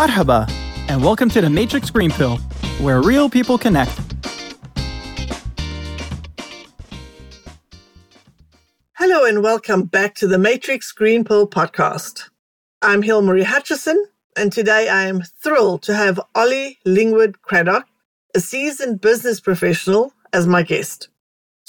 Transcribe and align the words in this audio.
Marhaba, 0.00 0.50
and 0.88 1.04
welcome 1.04 1.28
to 1.28 1.42
the 1.42 1.50
Matrix 1.50 1.90
Green 1.90 2.10
Pill, 2.10 2.38
where 2.80 3.02
real 3.02 3.28
people 3.28 3.58
connect. 3.58 3.92
Hello, 8.94 9.26
and 9.26 9.42
welcome 9.42 9.82
back 9.82 10.14
to 10.14 10.26
the 10.26 10.38
Matrix 10.38 10.90
Green 10.90 11.22
Pill 11.22 11.46
podcast. 11.46 12.30
I'm 12.80 13.02
Hilmarie 13.02 13.44
Hutchison, 13.44 14.02
and 14.38 14.50
today 14.50 14.88
I 14.88 15.02
am 15.02 15.20
thrilled 15.42 15.82
to 15.82 15.94
have 15.94 16.18
Ollie 16.34 16.78
Lingwood 16.86 17.34
Craddock, 17.42 17.84
a 18.34 18.40
seasoned 18.40 19.02
business 19.02 19.38
professional, 19.38 20.14
as 20.32 20.46
my 20.46 20.62
guest. 20.62 21.10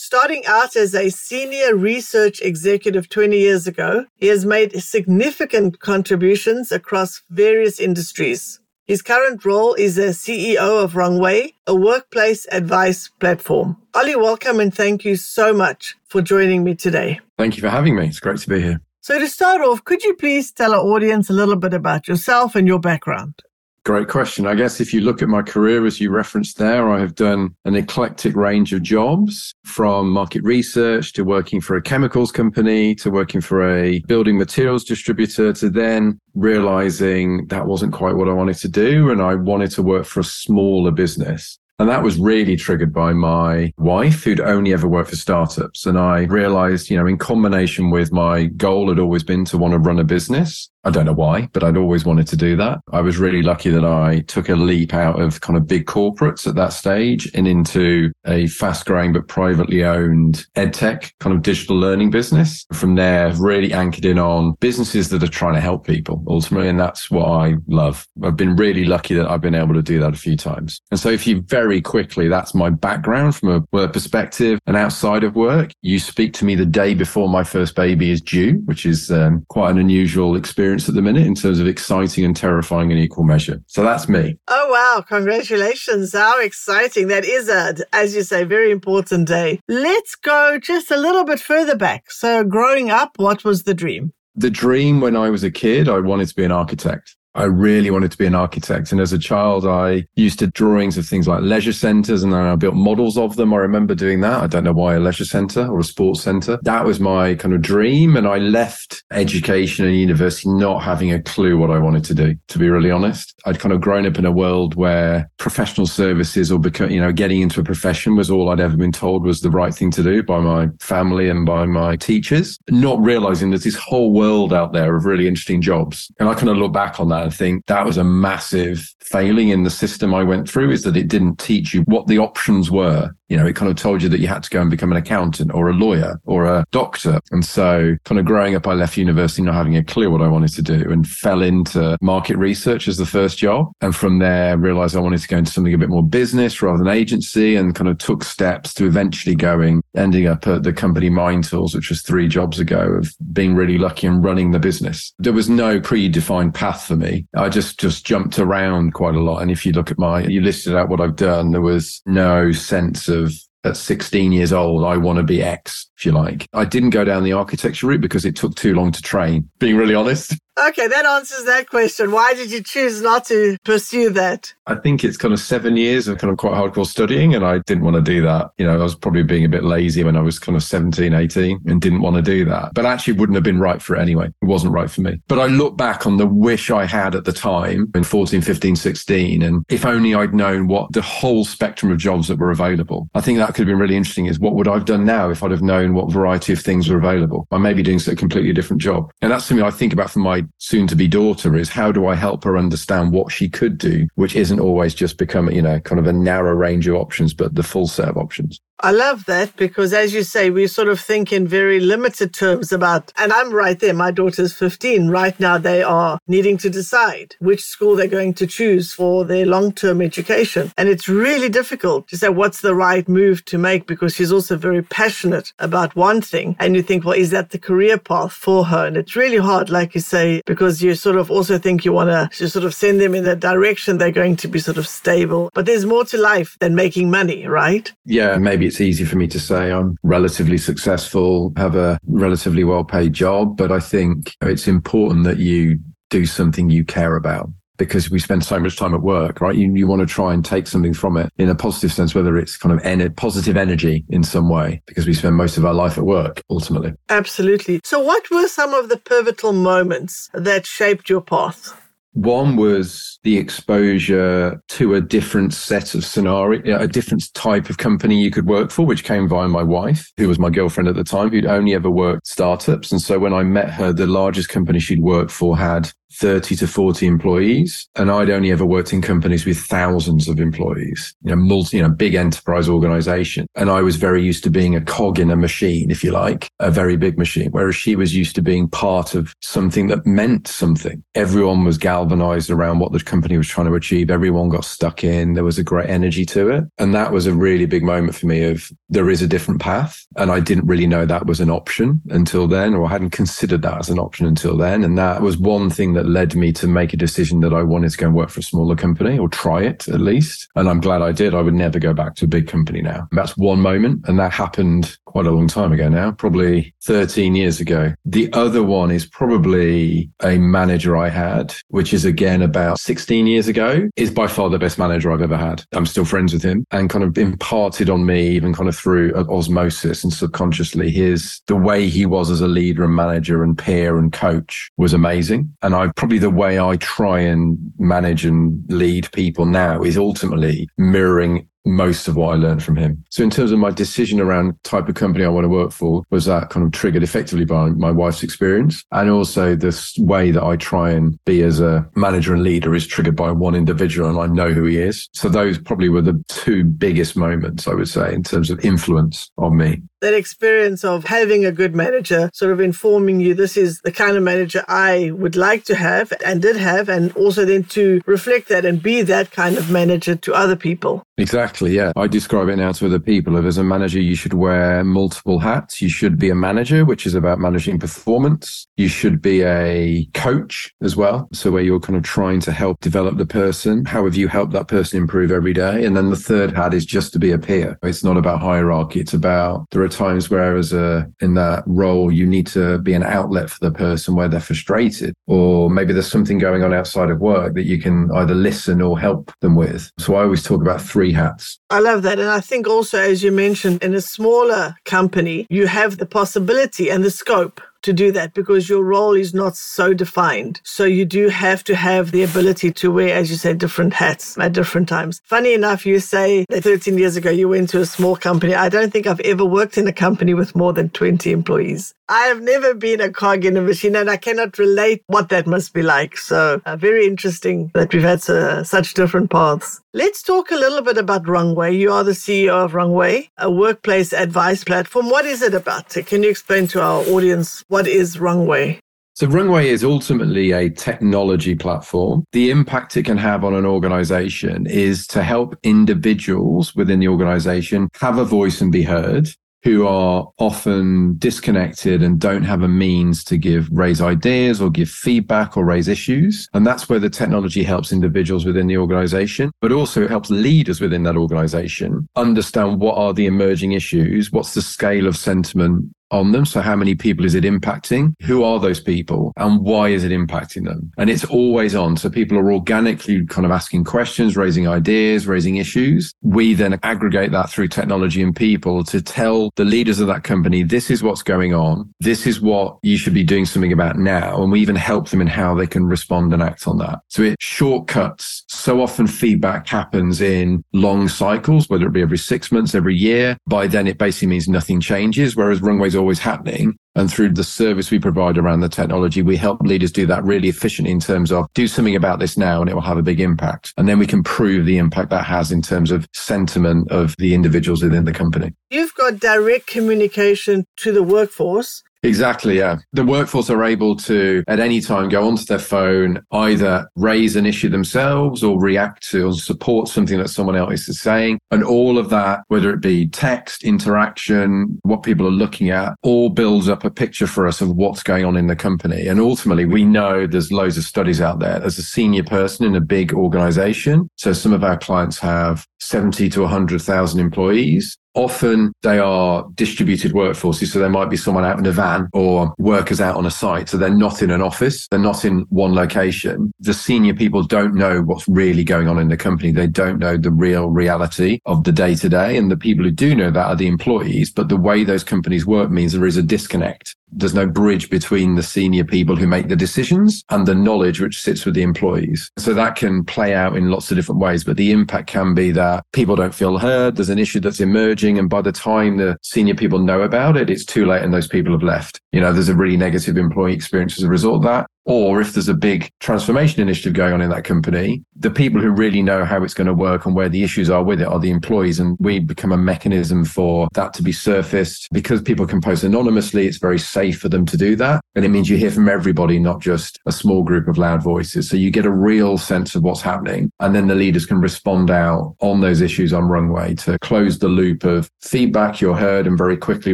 Starting 0.04 0.44
out 0.48 0.76
as 0.76 0.96
a 0.96 1.12
senior 1.12 1.76
research 1.76 2.42
executive 2.42 3.08
20 3.08 3.38
years 3.38 3.68
ago, 3.68 4.04
he 4.16 4.26
has 4.26 4.48
made 4.48 4.82
significant 4.82 5.80
contributions 5.80 6.72
across 6.72 7.22
various 7.30 7.80
industries. 7.80 8.60
His 8.88 9.04
current 9.04 9.46
role 9.46 9.76
is 9.76 10.00
as 10.00 10.18
CEO 10.18 10.84
of 10.84 10.94
Rungway, 10.94 11.54
a 11.68 11.76
workplace 11.76 12.48
advice 12.52 13.10
platform. 13.20 13.78
Ollie, 13.94 14.16
welcome 14.16 14.60
and 14.60 14.74
thank 14.74 15.06
you 15.06 15.16
so 15.16 15.54
much 15.54 15.96
for 16.08 16.24
joining 16.24 16.64
me 16.64 16.74
today. 16.74 17.20
Thank 17.38 17.56
you 17.56 17.62
for 17.62 17.70
having 17.70 17.96
me. 17.96 18.08
It's 18.08 18.20
great 18.20 18.40
to 18.40 18.50
be 18.50 18.60
here. 18.60 18.82
So, 19.02 19.20
to 19.20 19.28
start 19.28 19.62
off, 19.62 19.84
could 19.84 20.04
you 20.04 20.16
please 20.16 20.52
tell 20.52 20.74
our 20.74 20.82
audience 20.82 21.30
a 21.30 21.34
little 21.34 21.58
bit 21.58 21.76
about 21.76 22.08
yourself 22.08 22.56
and 22.56 22.68
your 22.68 22.80
background? 22.80 23.44
Great 23.84 24.10
question. 24.10 24.46
I 24.46 24.54
guess 24.54 24.80
if 24.80 24.94
you 24.94 25.02
look 25.02 25.24
at 25.24 25.28
my 25.28 25.42
career, 25.42 25.88
as 25.88 26.00
you 26.00 26.12
referenced 26.12 26.60
there, 26.60 26.88
I 26.92 27.00
have 27.00 27.16
done 27.16 27.56
an 27.66 27.76
eclectic 27.76 28.36
range 28.36 28.74
of 28.74 28.84
jobs 28.84 29.56
from 29.66 30.12
market 30.12 30.44
research 30.44 31.14
to 31.14 31.24
working 31.24 31.60
for 31.60 31.76
a 31.76 31.82
chemicals 31.82 32.32
company 32.32 32.94
to 32.96 33.10
working 33.10 33.42
for 33.42 33.68
a 33.68 34.00
building 34.02 34.38
materials 34.38 34.84
distributor 34.84 35.52
to 35.54 35.70
then 35.70 36.20
realizing 36.36 37.48
that 37.48 37.66
wasn't 37.66 37.92
quite 37.92 38.16
what 38.16 38.30
I 38.30 38.34
wanted 38.34 38.58
to 38.58 38.68
do. 38.68 39.10
And 39.10 39.20
I 39.20 39.34
wanted 39.34 39.72
to 39.72 39.82
work 39.82 40.06
for 40.06 40.20
a 40.20 40.24
smaller 40.24 40.92
business. 40.92 41.58
And 41.80 41.90
that 41.90 42.04
was 42.04 42.20
really 42.20 42.56
triggered 42.56 42.94
by 42.94 43.14
my 43.14 43.74
wife, 43.80 44.24
who'd 44.24 44.40
only 44.40 44.72
ever 44.72 44.88
worked 44.88 45.10
for 45.10 45.16
startups. 45.16 45.88
And 45.88 45.98
I 45.98 46.26
realized, 46.26 46.92
you 46.92 46.98
know, 46.98 47.08
in 47.08 47.18
combination 47.18 47.90
with 47.90 48.12
my 48.12 48.46
goal 48.46 48.90
had 48.90 49.00
always 49.00 49.24
been 49.24 49.46
to 49.46 49.58
want 49.58 49.72
to 49.72 49.80
run 49.80 49.98
a 49.98 50.04
business. 50.04 50.70
I 50.84 50.90
don't 50.90 51.06
know 51.06 51.14
why, 51.14 51.48
but 51.54 51.64
I'd 51.64 51.78
always 51.78 52.06
wanted 52.06 52.28
to 52.28 52.38
do 52.38 52.56
that. 52.58 52.80
I 52.92 53.02
was 53.02 53.18
really 53.18 53.44
lucky 53.44 53.70
that 53.70 53.86
I 53.86 54.22
took 54.22 54.50
a 54.50 54.56
leap 54.56 54.94
out 54.94 55.22
of 55.22 55.42
kind 55.42 55.58
of 55.58 55.68
big 55.68 55.86
corporates 55.86 56.48
at 56.48 56.56
that 56.56 56.74
stage 56.74 57.30
and 57.36 57.48
into 57.48 58.12
a 58.26 58.48
fast 58.48 58.86
growing 58.86 59.14
but 59.14 59.28
privately 59.28 59.84
owned 59.84 60.46
edtech 60.56 61.12
kind 61.20 61.36
of 61.36 61.44
digital 61.44 61.78
learning 61.78 62.10
business. 62.10 62.66
From 62.74 62.96
there, 62.96 63.34
really 63.36 63.74
anchored 63.74 64.06
in 64.06 64.18
on 64.18 64.54
businesses 64.60 65.10
that 65.10 65.24
are 65.24 65.28
trying 65.28 65.54
to 65.54 65.62
help 65.62 65.86
people 65.86 66.24
ultimately. 66.28 66.70
And 66.70 66.80
that's 66.80 67.12
what 67.12 67.28
I 67.28 67.56
love. 67.68 68.08
I've 68.24 68.38
been 68.38 68.56
really 68.56 68.86
lucky 68.86 69.14
that 69.16 69.30
I've 69.30 69.42
been 69.42 69.56
able 69.56 69.76
to 69.76 69.84
do 69.84 70.00
that 70.00 70.14
a 70.14 70.18
few 70.18 70.36
times. 70.36 70.82
And 70.90 71.00
so 71.00 71.10
if 71.10 71.28
you 71.28 71.42
very 71.42 71.82
quickly, 71.82 72.28
that's 72.28 72.56
my 72.56 72.70
background 72.70 73.36
from 73.36 73.50
a 73.50 73.64
work 73.72 73.94
perspective 73.94 74.60
and 74.66 74.76
outside 74.76 75.24
of 75.24 75.36
work, 75.36 75.72
you 75.82 76.00
speak 76.00 76.34
to 76.34 76.46
me 76.46 76.56
the 76.56 76.66
day 76.66 76.94
before 76.94 77.30
my 77.30 77.44
first 77.44 77.76
baby 77.76 78.12
is 78.12 78.22
due, 78.22 78.62
which 78.66 78.86
is 78.86 79.12
um, 79.12 79.46
quite 79.50 79.72
an 79.72 79.78
unusual 79.78 80.36
experience 80.36 80.71
experience 80.72 80.90
at 80.90 80.96
the 80.96 81.02
minute 81.02 81.28
in 81.28 81.36
terms 81.36 81.60
of 81.60 81.68
exciting 81.68 82.24
and 82.24 82.36
terrifying 82.36 82.92
in 82.92 82.98
equal 82.98 83.24
measure. 83.24 83.62
So 83.68 83.84
that's 83.84 84.08
me. 84.08 84.38
Oh, 84.48 84.70
wow. 84.70 85.04
Congratulations. 85.08 86.14
How 86.14 86.40
exciting. 86.40 87.08
That 87.08 87.26
is 87.26 87.50
a, 87.50 87.76
as 87.94 88.16
you 88.16 88.24
say, 88.24 88.44
very 88.44 88.72
important 88.72 89.28
day. 89.28 89.60
Let's 89.68 90.16
go 90.16 90.58
just 90.60 90.92
a 90.92 90.98
little 90.98 91.26
bit 91.26 91.40
further 91.40 91.76
back. 91.76 92.10
So 92.12 92.44
growing 92.44 92.90
up, 92.90 93.12
what 93.18 93.44
was 93.44 93.64
the 93.64 93.74
dream? 93.74 94.14
The 94.36 94.50
dream 94.50 95.02
when 95.02 95.18
I 95.18 95.30
was 95.30 95.44
a 95.44 95.52
kid, 95.52 95.90
I 95.90 96.00
wanted 96.00 96.30
to 96.30 96.36
be 96.36 96.46
an 96.46 96.52
architect. 96.52 97.16
I 97.34 97.46
really 97.46 97.92
wanted 97.92 98.12
to 98.12 98.18
be 98.18 98.26
an 98.26 98.36
architect. 98.36 98.92
And 98.92 99.00
as 99.00 99.14
a 99.14 99.20
child, 99.20 99.66
I 99.66 100.06
used 100.16 100.40
to 100.40 100.48
drawings 100.48 100.98
of 100.98 101.06
things 101.06 101.28
like 101.28 101.42
leisure 101.42 101.74
centers 101.74 102.24
and 102.24 102.34
then 102.34 102.42
I 102.42 102.56
built 102.56 102.76
models 102.76 103.18
of 103.18 103.38
them. 103.38 103.54
I 103.54 103.58
remember 103.58 103.96
doing 103.96 104.20
that. 104.22 104.44
I 104.44 104.48
don't 104.48 104.66
know 104.66 104.74
why 104.74 104.96
a 104.96 105.00
leisure 105.00 105.26
center 105.26 105.66
or 105.66 105.80
a 105.80 105.84
sports 105.84 106.22
center. 106.22 106.60
That 106.64 106.86
was 106.86 107.00
my 107.00 107.36
kind 107.36 107.54
of 107.54 107.62
dream. 107.62 108.18
And 108.18 108.28
I 108.28 108.38
left 108.38 109.04
education 109.12 109.86
and 109.86 109.96
university 109.96 110.50
not 110.50 110.84
having 110.84 111.14
a 111.14 111.22
clue 111.22 111.58
what 111.58 111.72
I 111.72 111.80
wanted 111.80 112.04
to 112.06 112.14
do, 112.14 112.36
to 112.50 112.60
be 112.60 112.70
really 112.70 112.92
honest. 112.92 113.34
I'd 113.46 113.60
kind 113.60 113.74
of 113.74 113.82
grown 113.82 114.06
up 114.06 114.20
in 114.20 114.26
a 114.26 114.32
world 114.32 114.76
where 114.76 115.30
professional 115.38 115.88
services 115.88 116.52
or, 116.52 116.60
you 116.90 117.00
know, 117.00 117.12
getting 117.12 117.42
into 117.42 117.62
a 117.62 117.64
profession 117.64 118.16
was 118.16 118.30
all 118.30 118.50
I'd 118.50 118.60
ever 118.60 118.76
been 118.76 118.92
told 118.92 119.24
was 119.24 119.42
the 119.42 119.52
right 119.52 119.74
thing 119.74 119.92
to 119.92 120.04
do 120.04 120.22
by 120.22 120.40
my 120.40 120.68
family 120.80 121.30
and 121.30 121.46
by 121.46 121.66
my 121.66 121.96
teachers, 121.96 122.60
not 122.70 123.02
realizing 123.02 123.52
there's 123.52 123.64
this 123.64 123.76
whole 123.76 124.12
world 124.12 124.54
out 124.54 124.74
there 124.74 124.96
of 124.96 125.06
really 125.06 125.28
interesting 125.28 125.62
jobs. 125.62 126.12
And 126.20 126.28
I 126.28 126.34
kind 126.34 126.50
of 126.50 126.58
look 126.58 126.74
back 126.74 127.00
on 127.00 127.10
that 127.10 127.21
I 127.22 127.30
think 127.30 127.66
that 127.68 127.86
was 127.86 127.98
a 127.98 128.04
massive 128.04 128.94
failing 129.00 129.50
in 129.50 129.64
the 129.64 129.70
system 129.70 130.14
I 130.14 130.24
went 130.24 130.50
through 130.50 130.72
is 130.72 130.84
that 130.84 130.98
it 130.98 131.08
didn't 131.08 131.40
teach 131.40 131.74
you 131.74 131.82
what 131.82 132.08
the 132.08 132.18
options 132.18 132.72
were. 132.72 133.12
You 133.32 133.38
know, 133.38 133.48
it 133.48 133.56
kind 133.56 133.72
of 133.72 133.78
told 133.78 134.04
you 134.04 134.10
that 134.10 134.20
you 134.20 134.28
had 134.28 134.44
to 134.44 134.50
go 134.50 134.60
and 134.60 134.70
become 134.70 134.92
an 134.92 134.98
accountant 134.98 135.54
or 135.54 135.70
a 135.70 135.74
lawyer 135.74 136.20
or 136.26 136.44
a 136.44 136.66
doctor. 136.72 137.22
And 137.32 137.46
so 137.46 137.96
kind 138.04 138.20
of 138.20 138.26
growing 138.26 138.56
up, 138.56 138.68
I 138.68 138.74
left 138.74 138.98
university 138.98 139.42
not 139.42 139.56
having 139.56 139.78
a 139.78 139.84
clue 139.86 140.12
what 140.12 140.22
I 140.22 140.28
wanted 140.28 140.52
to 140.56 140.62
do 140.62 140.92
and 140.92 141.08
fell 141.08 141.42
into 141.42 141.98
market 142.02 142.36
research 142.36 142.90
as 142.90 142.98
the 142.98 143.06
first 143.06 143.38
job. 143.38 143.72
And 143.80 143.96
from 143.96 144.20
there, 144.20 144.58
realized 144.58 144.98
I 144.98 145.00
wanted 145.00 145.22
to 145.22 145.30
go 145.30 145.38
into 145.38 145.50
something 145.50 145.74
a 145.74 145.78
bit 145.78 145.88
more 145.88 146.04
business 146.04 146.62
rather 146.62 146.78
than 146.78 146.90
agency 146.90 147.56
and 147.56 147.74
kind 147.74 147.88
of 147.88 148.00
took 148.00 148.26
steps 148.26 148.74
to 148.74 148.86
eventually 148.86 149.34
going, 149.34 149.82
ending 149.96 150.28
up 150.28 150.46
at 150.46 150.64
the 150.64 150.74
company 150.74 151.10
Mind 151.10 151.46
Tools, 151.46 151.74
which 151.74 151.88
was 151.88 152.02
three 152.02 152.28
jobs 152.28 152.60
ago 152.60 152.82
of 152.82 153.16
being 153.32 153.56
really 153.56 153.78
lucky 153.78 154.08
and 154.08 154.22
running 154.22 154.52
the 154.52 154.60
business. 154.60 155.14
There 155.20 155.32
was 155.32 155.50
no 155.50 155.80
predefined 155.80 156.54
path 156.54 156.84
for 156.84 156.98
me. 156.98 157.28
I 157.38 157.48
just, 157.48 157.80
just 157.80 158.06
jumped 158.06 158.40
around 158.40 158.94
quite 158.94 159.16
a 159.16 159.22
lot. 159.22 159.40
And 159.40 159.50
if 159.50 159.66
you 159.66 159.72
look 159.72 159.90
at 159.90 159.98
my, 159.98 160.24
you 160.24 160.42
listed 160.42 160.76
out 160.76 160.90
what 160.90 161.00
I've 161.00 161.16
done, 161.16 161.52
there 161.52 161.62
was 161.62 162.02
no 162.06 162.52
sense 162.52 163.08
of 163.08 163.21
at 163.64 163.78
16 163.78 164.32
years 164.32 164.54
old, 164.54 164.84
I 164.84 164.98
want 164.98 165.18
to 165.18 165.24
be 165.24 165.44
X, 165.44 165.90
if 165.98 166.06
you 166.06 166.12
like. 166.12 166.48
I 166.54 166.66
didn't 166.66 166.90
go 166.90 167.04
down 167.04 167.24
the 167.24 167.34
architecture 167.34 167.88
route 167.88 168.02
because 168.02 168.26
it 168.26 168.36
took 168.36 168.56
too 168.56 168.74
long 168.74 168.92
to 168.92 169.02
train, 169.02 169.50
being 169.60 169.78
really 169.78 169.96
honest. 169.96 170.36
Okay, 170.68 170.88
that 170.88 171.06
answers 171.08 171.46
that 171.46 171.70
question. 171.70 172.12
Why 172.12 172.36
did 172.36 172.52
you 172.52 172.62
choose 172.62 173.02
not 173.02 173.26
to 173.26 173.58
pursue 173.64 174.12
that? 174.12 174.54
I 174.68 174.76
think 174.76 175.04
it's 175.04 175.18
kind 175.18 175.34
of 175.34 175.40
seven 175.40 175.76
years 175.76 176.08
of 176.08 176.20
kind 176.20 176.32
of 176.32 176.38
quite 176.38 176.54
hardcore 176.54 176.86
studying, 176.86 177.34
and 177.34 177.44
I 177.44 177.60
didn't 177.60 177.84
want 177.84 177.96
to 177.96 178.02
do 178.02 178.22
that. 178.22 178.52
You 178.60 178.68
know, 178.68 178.80
I 178.80 178.84
was 178.84 178.94
probably 178.94 179.24
being 179.24 179.44
a 179.44 179.50
bit 179.50 179.64
lazy 179.64 180.04
when 180.04 180.16
I 180.16 180.22
was 180.22 180.38
kind 180.38 180.56
of 180.56 180.62
17, 180.62 181.16
18 181.16 181.62
and 181.66 181.82
didn't 181.82 182.02
want 182.02 182.18
to 182.18 182.22
do 182.22 182.46
that, 182.46 182.76
but 182.76 182.86
actually 182.86 183.14
wouldn't 183.14 183.36
have 183.36 183.44
been 183.44 183.60
right 183.60 183.82
for 183.82 183.96
it 183.96 184.02
anyway. 184.02 184.28
It 184.28 184.46
wasn't 184.46 184.74
right 184.74 184.90
for 184.90 185.02
me. 185.02 185.20
But 185.28 185.40
I 185.40 185.48
look 185.48 185.78
back 185.78 186.06
on 186.06 186.18
the 186.18 186.28
wish 186.28 186.70
I 186.70 186.86
had 186.86 187.16
at 187.16 187.26
the 187.26 187.34
time 187.34 187.92
in 187.96 188.04
14, 188.04 188.42
15, 188.42 188.76
16, 188.76 189.42
and 189.42 189.66
if 189.68 189.84
only 189.84 190.14
I'd 190.14 190.36
known 190.36 190.68
what 190.68 190.94
the 190.94 191.02
whole 191.02 191.44
spectrum 191.44 191.92
of 191.92 191.98
jobs 191.98 192.28
that 192.28 192.38
were 192.38 192.52
available. 192.52 193.10
I 193.16 193.22
think 193.22 193.40
that 193.40 193.48
could 193.48 193.68
have 193.68 193.68
been 193.68 193.80
really 193.80 193.98
interesting 193.98 194.28
is 194.28 194.40
what 194.40 194.54
would 194.54 194.68
I 194.68 194.76
have 194.76 194.86
done 194.86 195.06
now 195.06 195.32
if 195.32 195.42
I'd 195.42 195.52
have 195.52 195.64
known 195.64 195.96
what 195.96 196.12
variety 196.12 196.54
of 196.54 196.60
things 196.60 196.88
were 196.88 196.98
available? 196.98 197.48
I 197.52 197.58
may 197.58 197.74
be 197.74 197.82
doing 197.82 198.00
a 198.08 198.16
completely 198.16 198.54
different 198.54 198.82
job. 198.82 199.12
And 199.24 199.32
that's 199.32 199.46
something 199.46 199.66
I 199.66 199.72
think 199.72 199.92
about 199.92 200.12
for 200.12 200.20
my 200.20 200.46
soon 200.58 200.88
to 200.88 200.96
be 200.96 201.08
daughter 201.08 201.56
is 201.56 201.70
how 201.70 201.92
do 201.92 202.08
I 202.08 202.16
help 202.16 202.44
her 202.44 202.58
understand 202.58 203.12
what 203.12 203.32
she 203.32 203.50
could 203.50 203.78
do, 203.78 204.08
which 204.16 204.36
isn't 204.36 204.60
always 204.60 204.94
just 204.94 205.18
become, 205.18 205.50
you 205.52 205.62
know, 205.62 205.80
kind 205.80 206.00
of 206.00 206.08
a 206.08 206.14
narrow 206.14 206.54
range 206.54 206.88
of 206.88 206.96
options, 206.96 207.34
but 207.34 207.56
the 207.56 207.64
full 207.64 207.88
set 207.88 208.10
of 208.10 208.18
options. 208.18 208.60
I 208.84 208.90
love 208.90 209.26
that 209.26 209.56
because, 209.58 209.94
as 209.94 210.12
you 210.12 210.24
say, 210.24 210.50
we 210.50 210.66
sort 210.66 210.88
of 210.88 211.00
think 211.00 211.32
in 211.32 211.48
very 211.48 211.80
limited 211.80 212.34
terms 212.34 212.72
about, 212.72 213.14
and 213.16 213.32
I'm 213.32 213.54
right 213.54 213.80
there. 213.80 213.94
My 213.94 214.10
daughter's 214.10 214.54
15. 214.54 215.10
Right 215.10 215.40
now, 215.40 215.60
they 215.60 215.84
are 215.84 216.18
needing 216.28 216.58
to 216.58 216.70
decide 216.70 217.36
which 217.40 217.62
school 217.62 217.96
they're 217.96 218.08
going 218.08 218.34
to 218.36 218.48
choose 218.48 218.92
for 218.92 219.24
their 219.24 219.46
long 219.46 219.72
term 219.72 220.02
education. 220.02 220.72
And 220.78 220.90
it's 220.90 221.08
really 221.08 221.48
difficult 221.48 222.08
to 222.08 222.18
say 222.18 222.30
what's 222.30 222.62
the 222.62 222.74
right 222.74 223.08
move 223.08 223.46
to 223.46 223.60
make 223.60 223.86
because 223.86 224.16
she's 224.16 224.32
also 224.32 224.58
very 224.58 224.82
passionate 224.82 225.54
about 225.60 225.96
one 225.96 226.20
thing. 226.22 226.56
And 226.60 226.76
you 226.76 226.82
think, 226.82 227.06
well, 227.06 227.14
is 227.14 227.30
that 227.30 227.52
the 227.52 227.60
career 227.60 228.00
path 228.00 228.34
for 228.34 228.66
her? 228.66 228.88
And 228.88 228.98
it's 228.98 229.16
really 229.16 229.38
hard, 229.38 229.70
like 229.70 229.94
you 229.94 230.02
say, 230.02 230.42
because 230.48 230.82
you 230.82 230.96
sort 230.96 231.18
of 231.18 231.30
also 231.30 231.60
think 231.60 231.86
you 231.86 231.94
want 231.94 232.32
to 232.34 232.50
sort 232.50 232.66
of 232.66 232.74
send 232.74 233.00
them 233.00 233.14
in 233.14 233.26
the 233.26 233.36
direction 233.36 234.00
they're 234.00 234.12
going 234.12 234.38
to 234.38 234.48
be 234.48 234.58
sort 234.58 234.78
of 234.78 234.88
stable. 234.88 235.52
But 235.54 235.68
there's 235.68 235.86
more 235.86 236.06
to 236.06 236.18
life 236.18 236.58
than 236.60 236.74
making 236.74 237.12
money, 237.12 237.46
right? 237.46 237.92
Yeah, 238.06 238.38
maybe 238.38 238.71
it's 238.72 238.80
easy 238.80 239.04
for 239.04 239.18
me 239.18 239.28
to 239.28 239.38
say 239.38 239.70
I'm 239.70 239.98
relatively 240.02 240.58
successful, 240.58 241.52
have 241.58 241.76
a 241.76 242.00
relatively 242.08 242.64
well 242.64 242.86
paid 242.86 243.12
job, 243.12 243.58
but 243.58 243.70
I 243.70 243.82
think 243.82 244.34
it's 244.42 244.66
important 244.66 245.26
that 245.26 245.40
you 245.40 245.78
do 246.10 246.26
something 246.26 246.70
you 246.70 246.86
care 246.86 247.18
about 247.18 247.50
because 247.76 248.10
we 248.10 248.18
spend 248.18 248.46
so 248.46 248.58
much 248.60 248.78
time 248.78 248.94
at 248.94 249.02
work, 249.02 249.42
right? 249.42 249.56
You, 249.56 249.76
you 249.76 249.88
want 249.88 250.00
to 250.02 250.06
try 250.06 250.34
and 250.34 250.46
take 250.46 250.68
something 250.68 250.94
from 250.94 251.18
it 251.18 251.34
in 251.38 251.50
a 251.50 251.56
positive 251.56 251.92
sense, 251.92 252.16
whether 252.16 252.38
it's 252.38 252.56
kind 252.56 252.72
of 252.72 252.86
en- 252.86 253.14
positive 253.16 253.58
energy 253.58 254.06
in 254.08 254.24
some 254.24 254.48
way, 254.48 254.82
because 254.86 255.06
we 255.06 255.14
spend 255.14 255.36
most 255.36 255.58
of 255.58 255.66
our 255.66 255.74
life 255.74 255.98
at 255.98 256.06
work 256.06 256.42
ultimately. 256.50 256.94
Absolutely. 257.10 257.82
So, 257.84 258.00
what 258.00 258.30
were 258.32 258.48
some 258.48 258.74
of 258.74 258.88
the 258.88 258.98
pivotal 258.98 259.52
moments 259.52 260.30
that 260.34 260.66
shaped 260.66 261.10
your 261.10 261.22
path? 261.22 261.78
One 262.14 262.58
was 262.58 263.20
the 263.24 263.38
exposure 263.38 264.62
to 264.68 264.96
a 264.96 265.02
different 265.02 265.54
set 265.54 265.96
of 265.96 266.04
scenario, 266.04 266.78
a 266.78 266.88
different 266.88 267.34
type 267.34 267.70
of 267.70 267.78
company 267.78 268.22
you 268.22 268.32
could 268.32 268.48
work 268.48 268.70
for, 268.70 268.86
which 268.86 269.06
came 269.06 269.30
via 269.30 269.48
my 269.48 269.64
wife, 269.64 270.12
who 270.18 270.28
was 270.28 270.38
my 270.38 270.50
girlfriend 270.50 270.90
at 270.90 270.96
the 270.96 271.06
time, 271.06 271.30
who'd 271.30 271.46
only 271.46 271.74
ever 271.74 271.90
worked 271.90 272.28
startups. 272.28 272.92
And 272.92 273.02
so 273.02 273.18
when 273.18 273.34
I 273.34 273.44
met 273.44 273.70
her, 273.72 273.94
the 273.94 274.08
largest 274.08 274.50
company 274.50 274.80
she'd 274.80 275.02
worked 275.02 275.32
for 275.32 275.58
had 275.58 275.92
30 276.14 276.56
to 276.58 276.68
40 276.68 277.08
employees. 277.08 277.88
And 277.96 278.12
I'd 278.12 278.30
only 278.30 278.52
ever 278.52 278.66
worked 278.66 278.94
in 278.94 279.02
companies 279.02 279.46
with 279.46 279.58
thousands 279.58 280.28
of 280.28 280.40
employees, 280.40 281.16
you 281.24 281.32
know, 281.32 281.36
multi, 281.36 281.78
you 281.78 281.84
know, 281.84 281.90
big 281.90 282.16
enterprise 282.16 282.70
organization. 282.70 283.48
And 283.56 283.70
I 283.70 283.82
was 283.82 283.96
very 283.96 284.24
used 284.24 284.44
to 284.44 284.50
being 284.50 284.76
a 284.76 284.82
cog 284.82 285.20
in 285.20 285.32
a 285.32 285.36
machine, 285.36 285.92
if 285.92 286.04
you 286.04 286.12
like, 286.12 286.50
a 286.60 286.72
very 286.72 286.98
big 286.98 287.18
machine, 287.18 287.50
whereas 287.52 287.76
she 287.76 287.96
was 287.96 288.16
used 288.16 288.36
to 288.36 288.42
being 288.42 288.68
part 288.68 289.16
of 289.16 289.34
something 289.42 289.88
that 289.88 290.06
meant 290.06 290.48
something. 290.48 291.04
Everyone 291.16 291.64
was 291.64 291.78
galvanized 291.78 292.50
around 292.50 292.80
what 292.80 292.92
the 292.92 293.00
company 293.00 293.38
was 293.38 293.48
trying 293.48 293.68
to 293.68 293.76
achieve. 293.76 294.10
Everyone 294.10 294.50
got 294.50 294.66
stuck 294.66 295.04
in. 295.04 295.34
There 295.34 295.44
was 295.44 295.58
a 295.58 295.64
great 295.64 295.90
energy 295.90 296.26
to 296.28 296.50
it. 296.50 296.64
And 296.78 296.94
that 296.94 297.12
was 297.12 297.28
a 297.28 297.34
really 297.34 297.66
big 297.66 297.84
moment 297.84 298.16
for 298.16 298.26
me 298.26 298.44
of 298.44 298.72
there 298.90 299.10
is 299.10 299.22
a 299.22 299.28
different 299.28 299.62
path. 299.62 300.06
And 300.18 300.32
I 300.32 300.40
didn't 300.40 300.68
really 300.68 300.88
know 300.88 301.06
that 301.06 301.26
was 301.26 301.40
an 301.40 301.50
option 301.50 302.02
until 302.10 302.48
then, 302.48 302.74
or 302.74 302.86
I 302.86 302.90
hadn't 302.90 303.12
considered 303.12 303.62
that 303.64 303.80
as 303.80 303.90
an 303.90 304.00
option 304.00 304.26
until 304.26 304.58
then. 304.58 304.84
And 304.84 304.98
that 304.98 305.22
was 305.22 305.38
one 305.38 305.70
thing 305.70 305.94
that 305.94 306.01
led 306.06 306.36
me 306.36 306.52
to 306.54 306.68
make 306.68 306.94
a 306.94 306.98
decision 306.98 307.40
that 307.42 307.54
I 307.54 307.64
wanted 307.64 307.92
to 307.92 307.98
go 307.98 308.08
and 308.08 308.16
work 308.16 308.30
for 308.30 308.40
a 308.40 308.44
smaller 308.44 308.76
company 308.76 309.18
or 309.18 309.30
try 309.30 309.62
it 309.62 309.88
at 309.88 310.00
least. 310.00 310.48
And 310.56 310.70
I'm 310.70 310.82
glad 310.82 311.02
I 311.02 311.12
did. 311.12 311.34
I 311.34 311.42
would 311.42 311.54
never 311.54 311.80
go 311.80 311.94
back 311.94 312.16
to 312.16 312.26
a 312.26 312.28
big 312.28 312.48
company 312.48 312.82
now. 312.82 313.08
That's 313.12 313.38
one 313.38 313.60
moment. 313.60 314.08
And 314.08 314.20
that 314.20 314.32
happened 314.32 314.98
quite 315.06 315.26
a 315.26 315.32
long 315.32 315.48
time 315.48 315.74
ago 315.74 315.90
now, 315.90 316.12
probably 316.12 316.74
13 316.84 317.36
years 317.36 317.60
ago. 317.60 317.94
The 318.06 318.32
other 318.34 318.64
one 318.64 318.92
is 318.92 319.06
probably 319.06 320.10
a 320.24 320.38
manager 320.38 320.96
I 320.96 321.10
had, 321.10 321.54
which 321.68 321.94
is 321.94 322.06
again 322.06 322.42
about 322.42 322.80
16 322.80 323.28
years 323.28 323.48
ago, 323.48 323.90
is 323.98 324.10
by 324.10 324.28
far 324.28 324.50
the 324.50 324.58
best 324.58 324.80
manager 324.80 325.12
I've 325.12 325.22
ever 325.22 325.38
had. 325.38 325.64
I'm 325.74 325.86
still 325.86 326.06
friends 326.06 326.34
with 326.34 326.44
him 326.44 326.66
and 326.72 326.90
kind 326.90 327.04
of 327.04 327.18
imparted 327.18 327.90
on 327.90 328.06
me, 328.06 328.30
even 328.30 328.54
kind 328.54 328.70
of 328.70 328.76
through 328.76 329.14
osmosis 329.16 330.04
and 330.04 330.14
subconsciously 330.14 330.92
his, 330.92 331.42
the 331.48 331.56
way 331.56 331.90
he 331.90 332.06
was 332.06 332.32
as 332.32 332.42
a 332.42 332.48
leader 332.48 332.84
and 332.84 332.96
manager 332.96 333.44
and 333.44 333.58
peer 333.58 333.98
and 333.98 334.14
coach 334.14 334.70
was 334.78 334.94
amazing. 334.94 335.54
And 335.62 335.76
Probably 335.96 336.20
the 336.20 336.30
way 336.30 336.60
I 336.60 336.78
try 336.78 337.20
and 337.20 337.58
manage 337.78 338.26
and 338.26 338.64
lead 338.70 339.12
people 339.12 339.46
now 339.46 339.82
is 339.84 339.98
ultimately 339.98 340.70
mirroring 340.78 341.48
most 341.66 342.08
of 342.08 342.16
what 342.16 342.34
I 342.34 342.36
learned 342.38 342.64
from 342.64 342.76
him. 342.76 343.04
So 343.10 343.24
in 343.24 343.30
terms 343.30 343.52
of 343.52 343.60
my 343.60 343.72
decision 343.72 344.20
around 344.20 344.56
type 344.64 344.90
of 344.90 344.96
company 344.96 345.26
I 345.26 345.30
want 345.30 345.46
to 345.46 345.50
work 345.50 345.72
for 345.72 346.04
was 346.10 346.26
that 346.26 346.50
kind 346.50 346.66
of 346.66 346.72
triggered 346.72 347.04
effectively 347.04 347.46
by 347.46 347.70
my 347.70 347.92
wife's 347.92 348.24
experience. 348.24 348.84
And 348.92 349.10
also 349.10 349.56
this 349.56 349.98
way 349.98 350.32
that 350.32 350.44
I 350.44 350.56
try 350.56 350.92
and 350.92 351.24
be 351.26 351.44
as 351.44 351.60
a 351.60 351.88
manager 351.96 352.34
and 352.34 352.44
leader 352.44 352.74
is 352.74 352.88
triggered 352.88 353.16
by 353.16 353.32
one 353.32 353.56
individual 353.56 354.10
and 354.10 354.20
I 354.20 354.34
know 354.34 354.52
who 354.54 354.66
he 354.66 354.78
is. 354.78 355.08
So 355.14 355.30
those 355.30 355.58
probably 355.58 355.90
were 355.90 356.02
the 356.02 356.24
two 356.30 356.64
biggest 356.64 357.16
moments 357.16 357.68
I 357.68 357.74
would 357.74 357.90
say 357.90 358.14
in 358.14 358.24
terms 358.24 358.50
of 358.50 358.64
influence 358.66 359.32
on 359.38 359.58
me 359.58 359.82
that 360.02 360.14
experience 360.14 360.84
of 360.84 361.06
having 361.06 361.46
a 361.46 361.52
good 361.52 361.76
manager 361.76 362.30
sort 362.34 362.52
of 362.52 362.60
informing 362.60 363.20
you 363.20 363.34
this 363.34 363.56
is 363.56 363.80
the 363.82 363.92
kind 363.92 364.18
of 364.18 364.24
manager 364.24 364.64
I 364.68 365.12
would 365.12 365.36
like 365.36 365.64
to 365.66 365.76
have 365.76 366.12
and 366.26 366.42
did 366.42 366.58
have, 366.58 366.90
and 366.90 367.16
also 367.16 367.46
then 367.46 367.64
to 367.66 368.02
reflect 368.06 368.50
that 368.50 368.66
and 368.66 368.82
be 368.82 369.02
that 369.04 369.32
kind 369.32 369.58
of 369.58 369.70
manager 369.70 370.16
to 370.16 370.34
other 370.34 370.56
people. 370.56 371.04
Exactly. 371.18 371.76
Yeah. 371.76 371.92
I 371.96 372.08
describe 372.08 372.50
it 372.50 372.56
now 372.56 372.72
to 372.72 372.86
other 372.88 373.00
people. 373.00 373.38
As 373.38 373.58
a 373.58 373.64
manager, 373.64 374.00
you 374.00 374.16
should 374.16 374.34
wear 374.34 374.84
multiple 374.84 375.40
hats. 375.40 375.82
You 375.82 375.90
should 375.90 376.18
be 376.18 376.30
a 376.30 376.36
manager, 376.36 376.84
which 376.84 377.06
is 377.06 377.14
about 377.14 377.40
managing 377.40 377.80
performance. 377.80 378.68
You 378.78 378.88
should 378.88 379.22
be 379.22 379.44
a 379.44 380.06
coach 380.14 380.74
as 380.82 380.96
well. 380.96 381.30
So 381.32 381.52
where 381.52 381.62
you're 381.62 381.80
kind 381.80 381.98
of 381.98 382.04
trying 382.04 382.40
to 382.42 382.52
help 382.52 382.80
develop 382.80 383.18
the 383.18 383.26
person. 383.26 383.86
How 383.86 384.06
have 384.06 384.16
you 384.16 384.28
helped 384.28 384.54
that 384.54 384.68
person 384.68 384.98
improve 385.00 385.32
every 385.32 385.54
day? 385.54 385.86
And 385.86 385.96
then 385.96 386.10
the 386.10 386.16
third 386.16 386.56
hat 386.56 386.74
is 386.74 386.86
just 386.86 387.14
to 387.14 387.20
be 387.20 387.32
a 387.32 387.38
peer. 387.38 387.78
It's 387.84 388.04
not 388.04 388.18
about 388.18 388.42
hierarchy. 388.42 389.00
It's 389.00 389.14
about 389.14 389.70
there 389.70 389.84
are 389.84 389.91
times 389.92 390.30
where 390.30 390.58
as 390.58 390.74
a 390.74 391.08
in 391.20 391.34
that 391.36 391.64
role 391.66 392.12
you 392.12 392.26
need 392.26 392.48
to 392.48 392.80
be 392.80 392.94
an 392.94 393.04
outlet 393.04 393.50
for 393.50 393.60
the 393.60 393.72
person 393.72 394.16
where 394.16 394.28
they're 394.28 394.40
frustrated 394.40 395.14
or 395.28 395.70
maybe 395.70 395.94
there's 395.94 396.10
something 396.10 396.38
going 396.38 396.64
on 396.64 396.74
outside 396.74 397.10
of 397.10 397.20
work 397.20 397.54
that 397.54 397.66
you 397.66 397.80
can 397.80 398.10
either 398.16 398.34
listen 398.34 398.82
or 398.82 399.00
help 399.00 399.32
them 399.42 399.56
with. 399.56 399.92
So 400.00 400.16
i 400.16 400.24
always 400.24 400.44
talk 400.44 400.62
about 400.62 400.82
three 400.82 401.12
hats. 401.14 401.60
I 401.70 401.80
love 401.80 402.04
that. 402.04 402.20
And 402.20 402.30
i 402.30 402.40
think 402.40 402.68
also 402.68 403.00
as 403.00 403.24
you 403.24 403.32
mentioned 403.32 403.84
in 403.84 403.94
a 403.94 404.02
smaller 404.02 404.76
company 404.86 405.46
you 405.50 405.68
have 405.68 405.98
the 405.98 406.06
possibility 406.06 406.90
and 406.90 407.04
the 407.04 407.12
scope 407.12 407.62
to 407.84 407.94
do 407.94 408.12
that 408.12 408.34
because 408.34 408.70
your 408.70 408.84
role 408.84 409.14
is 409.14 409.34
not 409.34 409.56
so 409.56 409.94
defined. 409.94 410.62
So 410.64 410.86
you 410.86 411.06
do 411.06 411.30
have 411.30 411.64
to 411.66 411.76
have 411.76 412.12
the 412.12 412.24
ability 412.24 412.72
to 412.74 412.92
wear, 412.92 413.16
as 413.16 413.30
you 413.30 413.38
say, 413.38 413.54
different 413.54 413.94
hats 413.94 414.38
at 414.38 414.54
different 414.54 414.88
times. 414.90 415.22
Funny 415.26 415.54
enough, 415.54 415.86
you 415.86 416.00
say 416.00 416.46
that 416.50 416.64
13 416.64 416.98
years 416.98 417.16
ago 417.16 417.30
you 417.30 417.50
went 417.50 417.70
to 417.70 417.82
a 417.82 417.86
small 417.86 418.16
company. 418.16 418.56
I 418.56 418.70
don't 418.70 418.92
think 418.92 419.08
I've 419.08 419.20
ever 419.22 419.46
worked 419.46 419.78
in 419.78 419.88
a 419.88 419.94
company 419.94 420.34
with 420.34 420.56
more 420.56 420.74
than 420.74 420.90
20 420.90 421.32
employees. 421.32 421.94
I 422.12 422.24
have 422.24 422.42
never 422.42 422.74
been 422.74 423.00
a 423.00 423.10
cog 423.10 423.46
in 423.46 423.56
a 423.56 423.62
machine 423.62 423.96
and 423.96 424.10
I 424.10 424.18
cannot 424.18 424.58
relate 424.58 425.02
what 425.08 425.30
that 425.30 425.48
must 425.48 425.74
be 425.74 425.82
like. 425.82 426.18
So 426.18 426.62
uh, 426.66 426.76
very 426.76 427.08
interesting 427.08 427.72
that 427.74 427.94
we've 427.94 428.04
had 428.04 428.30
uh, 428.30 428.66
such 428.66 428.96
different 428.96 429.32
paths. 429.32 429.80
Let's 429.94 430.22
talk 430.22 430.52
a 430.52 430.56
little 430.56 430.82
bit 430.82 430.98
about 430.98 431.24
Rungway. 431.24 431.80
You 431.80 431.94
are 431.94 432.04
the 432.04 432.12
CEO 432.12 432.66
of 432.66 432.74
Rungway, 432.74 433.30
a 433.38 433.50
workplace 433.50 434.12
advice 434.12 434.66
platform. 434.66 435.10
What 435.10 435.26
is 435.26 435.42
it 435.42 435.54
about? 435.54 435.88
Can 436.06 436.22
you 436.24 436.30
explain 436.30 436.68
to 436.68 436.82
our 436.82 437.02
audience 437.06 437.64
what 437.70 437.88
is 437.88 438.18
Rungway? 438.18 438.80
So, 439.14 439.28
Rungway 439.28 439.66
is 439.66 439.84
ultimately 439.84 440.52
a 440.52 440.70
technology 440.70 441.54
platform. 441.54 442.24
The 442.32 442.50
impact 442.50 442.98
it 442.98 443.04
can 443.04 443.18
have 443.18 443.44
on 443.44 443.54
an 443.54 443.66
organization 443.66 444.68
is 444.68 445.06
to 445.08 445.22
help 445.22 445.58
individuals 445.64 446.76
within 446.76 447.00
the 447.00 447.10
organization 447.10 447.90
have 448.00 448.18
a 448.18 448.26
voice 448.26 448.62
and 448.62 448.72
be 448.72 448.84
heard 448.84 449.30
who 449.64 449.86
are 449.86 450.28
often 450.40 451.18
disconnected 451.18 452.02
and 452.02 452.20
don't 452.20 452.44
have 452.44 452.64
a 452.64 452.68
means 452.68 453.24
to 453.26 453.38
give, 453.38 453.70
raise 453.72 454.02
ideas 454.02 454.62
or 454.62 454.70
give 454.70 454.90
feedback 454.90 455.56
or 455.56 455.66
raise 455.66 455.88
issues. 455.88 456.50
And 456.54 456.66
that's 456.66 456.90
where 456.90 457.00
the 457.00 457.10
technology 457.10 457.64
helps 457.64 457.92
individuals 457.92 458.46
within 458.46 458.68
the 458.68 458.78
organization, 458.78 459.52
but 459.62 459.72
also 459.72 460.04
it 460.04 460.10
helps 460.10 460.30
leaders 460.30 460.82
within 460.82 461.04
that 461.04 461.18
organization 461.18 462.08
understand 462.16 462.80
what 462.80 462.98
are 462.98 463.14
the 463.14 463.26
emerging 463.26 463.74
issues, 463.74 464.32
what's 464.32 464.54
the 464.54 464.62
scale 464.62 465.08
of 465.08 465.16
sentiment 465.16 465.92
on 466.12 466.32
them. 466.32 466.46
So 466.46 466.62
how 466.62 466.76
many 466.76 466.96
people 466.96 467.26
is 467.26 467.36
it 467.36 467.44
impacting? 467.44 468.14
Who 468.24 468.44
are 468.44 468.60
those 468.60 468.80
people 468.80 469.34
and 469.38 469.62
why 469.62 469.90
is 469.90 470.04
it 470.04 470.12
impacting 470.12 470.66
them? 470.66 470.92
And 470.98 471.10
it's 471.10 471.26
always 471.26 471.76
on. 471.76 471.98
So 471.98 472.10
people 472.10 472.38
are 472.38 472.52
organically 472.52 473.26
kind 473.26 473.46
of 473.46 473.52
asking 473.52 473.86
questions, 473.86 474.38
raising 474.38 474.68
ideas, 474.68 475.28
raising 475.28 475.56
issues. 475.58 476.14
We 476.22 476.54
then 476.54 476.80
aggregate 476.84 477.32
that 477.32 477.50
through 477.50 477.70
technology 477.70 478.22
and 478.22 478.36
people 478.36 478.84
to 478.86 479.02
tell 479.02 479.52
the 479.56 479.66
leaders 479.66 480.00
of 480.00 480.08
that 480.08 480.24
company, 480.24 480.64
this 480.64 480.92
is 480.92 481.02
what's 481.02 481.24
going 481.24 481.54
on. 481.54 481.94
This 482.00 482.28
is 482.28 482.42
what 482.42 482.78
you 482.84 482.98
should 482.98 483.14
be 483.14 483.24
doing 483.24 483.46
something 483.46 483.72
about 483.72 483.98
now. 483.98 484.42
And 484.42 484.52
we 484.52 484.60
even 484.60 484.76
help 484.76 485.10
them 485.10 485.22
in 485.22 485.28
how 485.28 485.56
they 485.56 485.68
can 485.68 485.86
respond 485.86 486.34
and 486.34 486.44
act 486.44 486.68
on 486.68 486.78
that. 486.78 487.00
So 487.08 487.24
it 487.24 487.38
shortcuts. 487.40 488.44
So 488.48 488.82
often 488.82 489.08
feedback 489.08 489.68
happens 489.68 490.22
in 490.22 490.64
long 490.74 491.08
cycles, 491.08 491.70
whether 491.70 491.88
it 491.88 491.94
be 491.94 492.02
every 492.02 492.18
six 492.18 492.52
months, 492.52 492.76
every 492.76 492.96
year. 492.96 493.38
By 493.48 493.68
then 493.68 493.88
it 493.88 493.98
basically 493.98 494.28
means 494.28 494.48
nothing 494.48 494.82
changes. 494.82 495.36
Whereas 495.36 495.62
Rungway's 495.62 495.96
always 496.02 496.20
happening. 496.20 496.76
And 496.96 497.10
through 497.10 497.30
the 497.30 497.44
service 497.44 497.90
we 497.90 498.00
provide 498.00 498.38
around 498.38 498.60
the 498.60 498.68
technology, 498.68 499.22
we 499.22 499.38
help 499.38 499.62
leaders 499.62 499.94
do 499.94 500.06
that 500.08 500.24
really 500.26 500.50
efficiently 500.50 500.92
in 500.92 501.00
terms 501.00 501.32
of 501.32 501.48
do 501.54 501.68
something 501.68 501.96
about 501.96 502.20
this 502.20 502.38
now 502.38 502.60
and 502.60 502.70
it 502.70 502.74
will 502.74 502.82
have 502.82 502.98
a 502.98 503.04
big 503.04 503.22
impact. 503.22 503.74
And 503.78 503.88
then 503.88 503.98
we 503.98 504.08
can 504.08 504.24
prove 504.24 504.66
the 504.66 504.78
impact 504.78 505.10
that 505.12 505.24
has 505.26 505.52
in 505.52 505.62
terms 505.62 505.92
of 505.92 506.08
sentiment 506.14 506.92
of 506.92 507.16
the 507.18 507.34
individuals 507.34 507.82
within 507.82 508.04
the 508.04 508.12
company. 508.12 508.54
You've 508.70 508.94
got 508.96 509.20
direct 509.20 509.68
communication 509.68 510.66
to 510.78 510.92
the 510.92 511.04
workforce 511.04 511.82
Exactly. 512.04 512.58
Yeah. 512.58 512.78
The 512.94 513.06
workforce 513.06 513.50
are 513.52 513.64
able 513.64 513.96
to 513.98 514.44
at 514.48 514.60
any 514.60 514.82
time 514.82 515.08
go 515.10 515.28
onto 515.28 515.46
their 515.46 515.60
phone, 515.60 516.22
either 516.32 516.90
raise 516.96 517.36
an 517.36 517.46
issue 517.46 517.70
themselves 517.70 518.44
or 518.44 518.60
react 518.60 519.08
to 519.10 519.28
or 519.28 519.34
support 519.34 519.88
something 519.88 520.18
that 520.18 520.30
someone 520.30 520.56
else 520.56 520.90
is 520.90 521.00
saying. 521.00 521.40
And 521.52 521.64
all 521.64 522.00
of 522.00 522.10
that, 522.10 522.42
whether 522.48 522.72
it 522.72 522.82
be 522.82 523.08
text, 523.08 523.64
interaction, 523.64 524.80
what 524.82 525.04
people 525.04 525.28
are 525.28 525.32
looking 525.32 525.70
at, 525.70 525.94
all 526.02 526.30
builds 526.30 526.68
up 526.68 526.84
a 526.84 526.90
picture 526.90 527.28
for 527.28 527.48
us 527.48 527.62
of 527.62 527.76
what's 527.76 528.02
going 528.02 528.26
on 528.26 528.36
in 528.36 528.48
the 528.48 528.56
company. 528.56 529.08
And 529.08 529.20
ultimately, 529.20 529.66
we 529.66 529.86
know 529.86 530.26
there's 530.26 530.52
loads 530.52 530.78
of 530.78 530.84
studies 530.84 531.22
out 531.22 531.40
there. 531.40 531.62
As 531.64 531.78
a 531.78 531.84
senior 531.84 532.24
person 532.24 532.66
in 532.66 532.76
a 532.76 532.82
big 532.82 533.14
organization, 533.14 534.10
so 534.16 534.34
some 534.34 534.54
of 534.54 534.64
our 534.64 534.78
clients 534.78 535.20
have 535.20 535.68
70 535.80 536.30
to 536.30 536.42
100,000 536.42 537.20
employees. 537.20 537.98
Often 538.14 538.74
they 538.82 539.00
are 539.00 539.48
distributed 539.56 540.12
workforces. 540.12 540.68
So 540.68 540.80
there 540.80 540.90
might 540.90 541.10
be 541.10 541.18
someone 541.18 541.46
out 541.46 541.60
in 541.60 541.66
a 541.66 541.72
van 541.72 542.10
or 542.14 542.54
workers 542.58 543.00
out 543.00 543.16
on 543.16 543.26
a 543.26 543.32
site. 543.32 543.70
So 543.70 543.78
they're 543.78 543.90
not 543.90 544.22
in 544.22 544.32
an 544.32 544.42
office. 544.42 544.88
They're 544.90 545.00
not 545.00 545.24
in 545.24 545.46
one 545.50 545.74
location. 545.74 546.52
The 546.60 546.74
senior 546.74 547.14
people 547.14 547.44
don't 547.44 547.76
know 547.76 548.02
what's 548.02 548.28
really 548.28 548.64
going 548.64 548.88
on 548.88 549.00
in 549.00 549.08
the 549.08 549.18
company. 549.18 549.52
They 549.52 549.68
don't 549.68 550.00
know 550.00 550.18
the 550.18 550.32
real 550.32 550.70
reality 550.70 551.40
of 551.46 551.64
the 551.64 551.72
day 551.72 551.96
to 551.96 552.10
day. 552.10 552.38
And 552.38 552.52
the 552.52 552.58
people 552.58 552.84
who 552.84 552.92
do 552.92 553.16
know 553.16 553.32
that 553.32 553.48
are 553.48 553.56
the 553.56 553.68
employees. 553.68 554.32
But 554.32 554.50
the 554.50 554.58
way 554.58 554.84
those 554.84 555.04
companies 555.04 555.46
work 555.46 555.72
means 555.72 555.94
there 555.94 556.06
is 556.06 556.18
a 556.18 556.24
disconnect 556.24 556.96
there's 557.12 557.34
no 557.34 557.46
bridge 557.46 557.90
between 557.90 558.36
the 558.36 558.44
senior 558.44 558.84
people 558.84 559.16
who 559.16 559.28
make 559.28 559.48
the 559.48 559.56
decisions 559.56 560.24
and 560.30 560.48
the 560.48 560.56
knowledge 560.56 561.02
which 561.02 561.22
sits 561.22 561.46
with 561.46 561.56
the 561.56 561.62
employees. 561.62 562.32
So 562.38 562.54
that 562.54 562.76
can 562.76 563.04
play 563.04 563.34
out 563.34 563.56
in 563.56 563.70
lots 563.70 563.92
of 563.92 563.98
different 563.98 564.22
ways, 564.22 564.44
but 564.44 564.58
the 564.58 564.72
impact 564.72 565.08
can 565.08 565.34
be 565.34 565.52
that 565.52 565.86
people 565.94 566.16
don't 566.16 566.34
feel 566.34 566.58
heard. 566.58 566.96
There's 566.96 567.10
an 567.10 567.20
issue 567.20 567.40
that's 567.40 567.60
emerging. 567.60 568.18
And 568.18 568.30
by 568.30 568.42
the 568.42 568.52
time 568.52 568.98
the 568.98 569.18
senior 569.22 569.56
people 569.56 569.80
know 569.80 570.02
about 570.02 570.38
it, 570.38 570.50
it's 570.50 570.66
too 570.66 570.86
late 570.86 571.04
and 571.04 571.14
those 571.14 571.28
people 571.28 571.52
have 571.52 571.64
left. 571.64 572.00
You 572.12 572.22
know, 572.22 572.34
there's 572.34 572.50
a 572.50 572.56
really 572.56 572.78
negative 572.78 573.18
employee 573.18 573.54
experience 573.54 573.98
as 573.98 574.04
a 574.04 574.10
result 574.10 574.38
of 574.38 574.44
that. 574.44 574.68
Or 574.86 575.22
if 575.22 575.34
there's 575.34 575.50
a 575.50 575.54
big 575.54 575.92
transformation 576.00 576.62
initiative 576.62 576.94
going 576.94 577.14
on 577.14 577.22
in 577.22 577.30
that 577.30 577.44
company, 577.44 578.04
the 578.16 578.32
people 578.32 578.60
who 578.60 578.70
really 578.70 579.02
know 579.02 579.26
how 579.26 579.44
it's 579.44 579.54
going 579.54 579.68
to 579.68 579.74
work 579.74 580.06
and 580.06 580.16
where 580.16 580.30
the 580.30 580.44
issues 580.44 580.70
are 580.70 580.84
with 580.84 581.02
it 581.02 581.08
are 581.08 581.20
the 581.20 581.30
employees. 581.30 581.80
And 581.80 581.98
we 582.00 582.20
become 582.20 582.52
a 582.52 582.58
mechanism 582.58 583.26
for 583.26 583.68
that 583.74 583.94
to 583.96 584.04
be 584.04 584.12
surfaced 584.12 584.88
because 584.92 585.22
people 585.22 585.46
can 585.46 585.62
post 585.62 585.84
anonymously. 585.84 586.48
It's 586.48 586.58
very 586.58 586.80
safe 586.80 587.20
for 587.20 587.30
them 587.30 587.46
to 587.46 587.58
do 587.58 587.76
that. 587.76 588.02
And 588.16 588.26
it 588.26 588.30
means 588.30 588.50
you 588.50 588.58
hear 588.58 588.72
from 588.72 588.90
everybody, 588.90 589.40
not 589.40 589.62
just 589.62 590.00
a 590.08 590.12
small 590.12 590.44
group 590.44 590.68
of 590.68 590.78
loud 590.78 591.04
voices. 591.04 591.50
So 591.50 591.58
you 591.58 591.70
get 591.70 591.86
a 591.86 591.92
real 591.92 592.38
sense 592.38 592.76
of 592.76 592.84
what's 592.84 593.02
happening. 593.02 593.52
And 593.60 593.76
then 593.76 593.88
the 593.88 593.96
leaders 593.96 594.26
can 594.26 594.42
respond 594.42 594.90
out 594.90 595.36
on 595.42 595.62
those 595.62 595.82
issues 595.82 596.12
on 596.12 596.24
Rungway 596.24 596.78
to 596.86 596.98
close 597.00 597.40
the 597.40 597.48
loop 597.48 597.84
of 597.84 598.10
feedback 598.22 598.82
you're 598.82 598.96
heard 598.96 599.28
and 599.28 599.38
very 599.38 599.58
quickly 599.58 599.94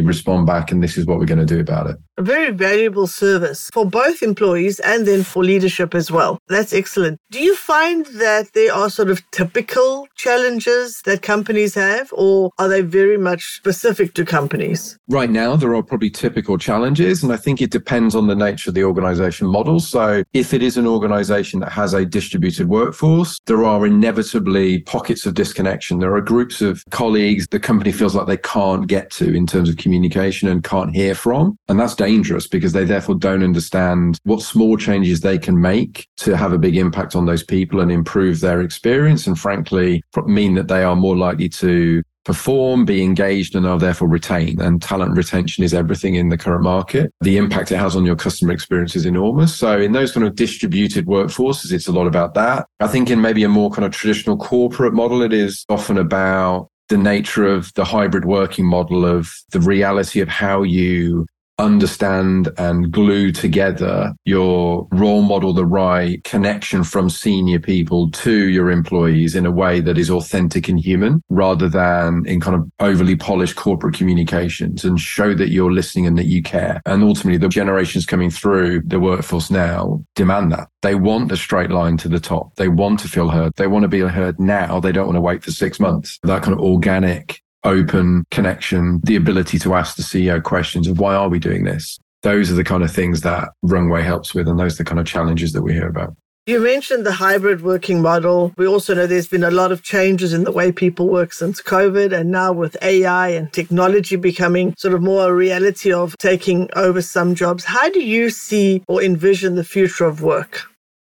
respond 0.00 0.46
back. 0.46 0.72
And 0.72 0.82
this 0.82 0.96
is 0.96 1.06
what 1.06 1.18
we're 1.18 1.26
going 1.26 1.46
to 1.46 1.54
do 1.54 1.60
about 1.60 1.88
it. 1.88 1.96
A 2.18 2.22
very 2.22 2.50
valuable 2.50 3.06
service 3.06 3.70
for 3.72 3.86
both 3.86 4.24
employees 4.24 4.80
and 4.80 5.06
then 5.06 5.22
for 5.22 5.44
leadership 5.44 5.94
as 5.94 6.10
well. 6.10 6.40
That's 6.48 6.72
excellent. 6.72 7.20
Do 7.30 7.38
you 7.38 7.54
find 7.54 8.06
that 8.06 8.54
there 8.54 8.74
are 8.74 8.90
sort 8.90 9.08
of 9.08 9.22
typical 9.30 10.08
challenges 10.16 11.00
that 11.04 11.22
companies 11.22 11.76
have, 11.76 12.12
or 12.12 12.50
are 12.58 12.66
they 12.66 12.80
very 12.80 13.18
much 13.18 13.54
specific 13.54 14.14
to 14.14 14.24
companies? 14.24 14.98
Right 15.06 15.30
now, 15.30 15.54
there 15.54 15.72
are 15.76 15.82
probably 15.84 16.10
typical 16.10 16.58
challenges, 16.58 17.22
and 17.22 17.32
I 17.32 17.36
think 17.36 17.62
it 17.62 17.70
depends 17.70 18.16
on 18.16 18.26
the 18.26 18.34
nature 18.34 18.70
of 18.70 18.74
the 18.74 18.82
organization 18.82 19.46
model. 19.46 19.78
So, 19.78 20.24
if 20.32 20.52
it 20.52 20.60
is 20.60 20.76
an 20.76 20.88
organization 20.88 21.60
that 21.60 21.70
has 21.70 21.94
a 21.94 22.04
distributed 22.04 22.68
workforce, 22.68 23.38
there 23.46 23.62
are 23.62 23.86
inevitably 23.86 24.80
pockets 24.80 25.24
of 25.24 25.34
disconnection. 25.34 26.00
There 26.00 26.16
are 26.16 26.20
groups 26.20 26.62
of 26.62 26.84
colleagues 26.90 27.46
the 27.52 27.60
company 27.60 27.92
feels 27.92 28.16
like 28.16 28.26
they 28.26 28.38
can't 28.38 28.88
get 28.88 29.12
to 29.12 29.32
in 29.32 29.46
terms 29.46 29.68
of 29.68 29.76
communication 29.76 30.48
and 30.48 30.64
can't 30.64 30.92
hear 30.92 31.14
from. 31.14 31.56
And 31.68 31.78
that's 31.78 31.94
dangerous 31.94 32.07
because 32.46 32.72
they 32.72 32.84
therefore 32.84 33.14
don't 33.14 33.42
understand 33.42 34.18
what 34.24 34.40
small 34.40 34.76
changes 34.76 35.20
they 35.20 35.38
can 35.38 35.60
make 35.60 36.06
to 36.18 36.36
have 36.36 36.52
a 36.52 36.58
big 36.58 36.76
impact 36.76 37.14
on 37.14 37.26
those 37.26 37.42
people 37.42 37.80
and 37.80 37.90
improve 37.90 38.40
their 38.40 38.60
experience. 38.60 39.26
And 39.26 39.38
frankly, 39.38 40.02
mean 40.26 40.54
that 40.54 40.68
they 40.68 40.82
are 40.82 40.96
more 40.96 41.16
likely 41.16 41.48
to 41.48 42.02
perform, 42.24 42.84
be 42.84 43.02
engaged, 43.02 43.54
and 43.54 43.66
are 43.66 43.78
therefore 43.78 44.06
retained. 44.06 44.60
And 44.60 44.82
talent 44.82 45.16
retention 45.16 45.64
is 45.64 45.72
everything 45.72 46.14
in 46.14 46.28
the 46.28 46.36
current 46.36 46.62
market. 46.62 47.10
The 47.22 47.38
impact 47.38 47.72
it 47.72 47.78
has 47.78 47.96
on 47.96 48.04
your 48.04 48.16
customer 48.16 48.52
experience 48.52 48.94
is 48.94 49.06
enormous. 49.06 49.54
So 49.54 49.80
in 49.80 49.92
those 49.92 50.12
kind 50.12 50.26
of 50.26 50.34
distributed 50.34 51.06
workforces, 51.06 51.72
it's 51.72 51.88
a 51.88 51.92
lot 51.92 52.06
about 52.06 52.34
that. 52.34 52.66
I 52.80 52.86
think 52.86 53.08
in 53.08 53.22
maybe 53.22 53.44
a 53.44 53.48
more 53.48 53.70
kind 53.70 53.86
of 53.86 53.92
traditional 53.92 54.36
corporate 54.36 54.92
model, 54.92 55.22
it 55.22 55.32
is 55.32 55.64
often 55.70 55.96
about 55.96 56.68
the 56.90 56.98
nature 56.98 57.46
of 57.46 57.72
the 57.74 57.84
hybrid 57.84 58.26
working 58.26 58.66
model 58.66 59.06
of 59.06 59.32
the 59.52 59.60
reality 59.60 60.20
of 60.20 60.28
how 60.28 60.62
you 60.62 61.26
understand 61.58 62.48
and 62.58 62.90
glue 62.92 63.32
together 63.32 64.14
your 64.24 64.86
role 64.92 65.22
model, 65.22 65.52
the 65.52 65.66
right 65.66 66.22
connection 66.24 66.84
from 66.84 67.10
senior 67.10 67.58
people 67.58 68.10
to 68.10 68.48
your 68.48 68.70
employees 68.70 69.34
in 69.34 69.44
a 69.44 69.50
way 69.50 69.80
that 69.80 69.98
is 69.98 70.10
authentic 70.10 70.68
and 70.68 70.78
human 70.78 71.22
rather 71.28 71.68
than 71.68 72.24
in 72.26 72.40
kind 72.40 72.56
of 72.56 72.68
overly 72.80 73.16
polished 73.16 73.56
corporate 73.56 73.94
communications 73.94 74.84
and 74.84 75.00
show 75.00 75.34
that 75.34 75.50
you're 75.50 75.72
listening 75.72 76.06
and 76.06 76.16
that 76.16 76.26
you 76.26 76.42
care. 76.42 76.80
And 76.86 77.02
ultimately 77.02 77.38
the 77.38 77.48
generations 77.48 78.06
coming 78.06 78.30
through 78.30 78.82
the 78.82 79.00
workforce 79.00 79.50
now 79.50 80.04
demand 80.14 80.52
that. 80.52 80.68
They 80.82 80.94
want 80.94 81.28
the 81.28 81.36
straight 81.36 81.70
line 81.70 81.96
to 81.98 82.08
the 82.08 82.20
top. 82.20 82.54
They 82.54 82.68
want 82.68 83.00
to 83.00 83.08
feel 83.08 83.30
heard. 83.30 83.52
They 83.56 83.66
want 83.66 83.82
to 83.82 83.88
be 83.88 84.00
heard 84.00 84.38
now. 84.38 84.80
They 84.80 84.92
don't 84.92 85.06
want 85.06 85.16
to 85.16 85.20
wait 85.20 85.42
for 85.42 85.50
six 85.50 85.80
months. 85.80 86.18
That 86.22 86.42
kind 86.42 86.56
of 86.56 86.64
organic 86.64 87.42
open 87.64 88.24
connection, 88.30 89.00
the 89.04 89.16
ability 89.16 89.58
to 89.60 89.74
ask 89.74 89.96
the 89.96 90.02
CEO 90.02 90.42
questions 90.42 90.88
of 90.88 90.98
why 90.98 91.14
are 91.14 91.28
we 91.28 91.38
doing 91.38 91.64
this? 91.64 91.98
Those 92.22 92.50
are 92.50 92.54
the 92.54 92.64
kind 92.64 92.82
of 92.82 92.90
things 92.90 93.20
that 93.22 93.50
Rungway 93.64 94.02
helps 94.02 94.34
with. 94.34 94.48
And 94.48 94.58
those 94.58 94.74
are 94.74 94.84
the 94.84 94.88
kind 94.88 95.00
of 95.00 95.06
challenges 95.06 95.52
that 95.52 95.62
we 95.62 95.72
hear 95.72 95.88
about. 95.88 96.14
You 96.46 96.60
mentioned 96.60 97.04
the 97.04 97.12
hybrid 97.12 97.60
working 97.60 98.00
model. 98.00 98.54
We 98.56 98.66
also 98.66 98.94
know 98.94 99.06
there's 99.06 99.28
been 99.28 99.44
a 99.44 99.50
lot 99.50 99.70
of 99.70 99.82
changes 99.82 100.32
in 100.32 100.44
the 100.44 100.50
way 100.50 100.72
people 100.72 101.06
work 101.06 101.34
since 101.34 101.60
COVID. 101.60 102.18
And 102.18 102.30
now 102.30 102.52
with 102.52 102.74
AI 102.80 103.28
and 103.28 103.52
technology 103.52 104.16
becoming 104.16 104.74
sort 104.78 104.94
of 104.94 105.02
more 105.02 105.28
a 105.28 105.34
reality 105.34 105.92
of 105.92 106.16
taking 106.16 106.70
over 106.74 107.02
some 107.02 107.34
jobs, 107.34 107.64
how 107.64 107.90
do 107.90 108.00
you 108.00 108.30
see 108.30 108.82
or 108.88 109.02
envision 109.02 109.56
the 109.56 109.64
future 109.64 110.06
of 110.06 110.22
work? 110.22 110.62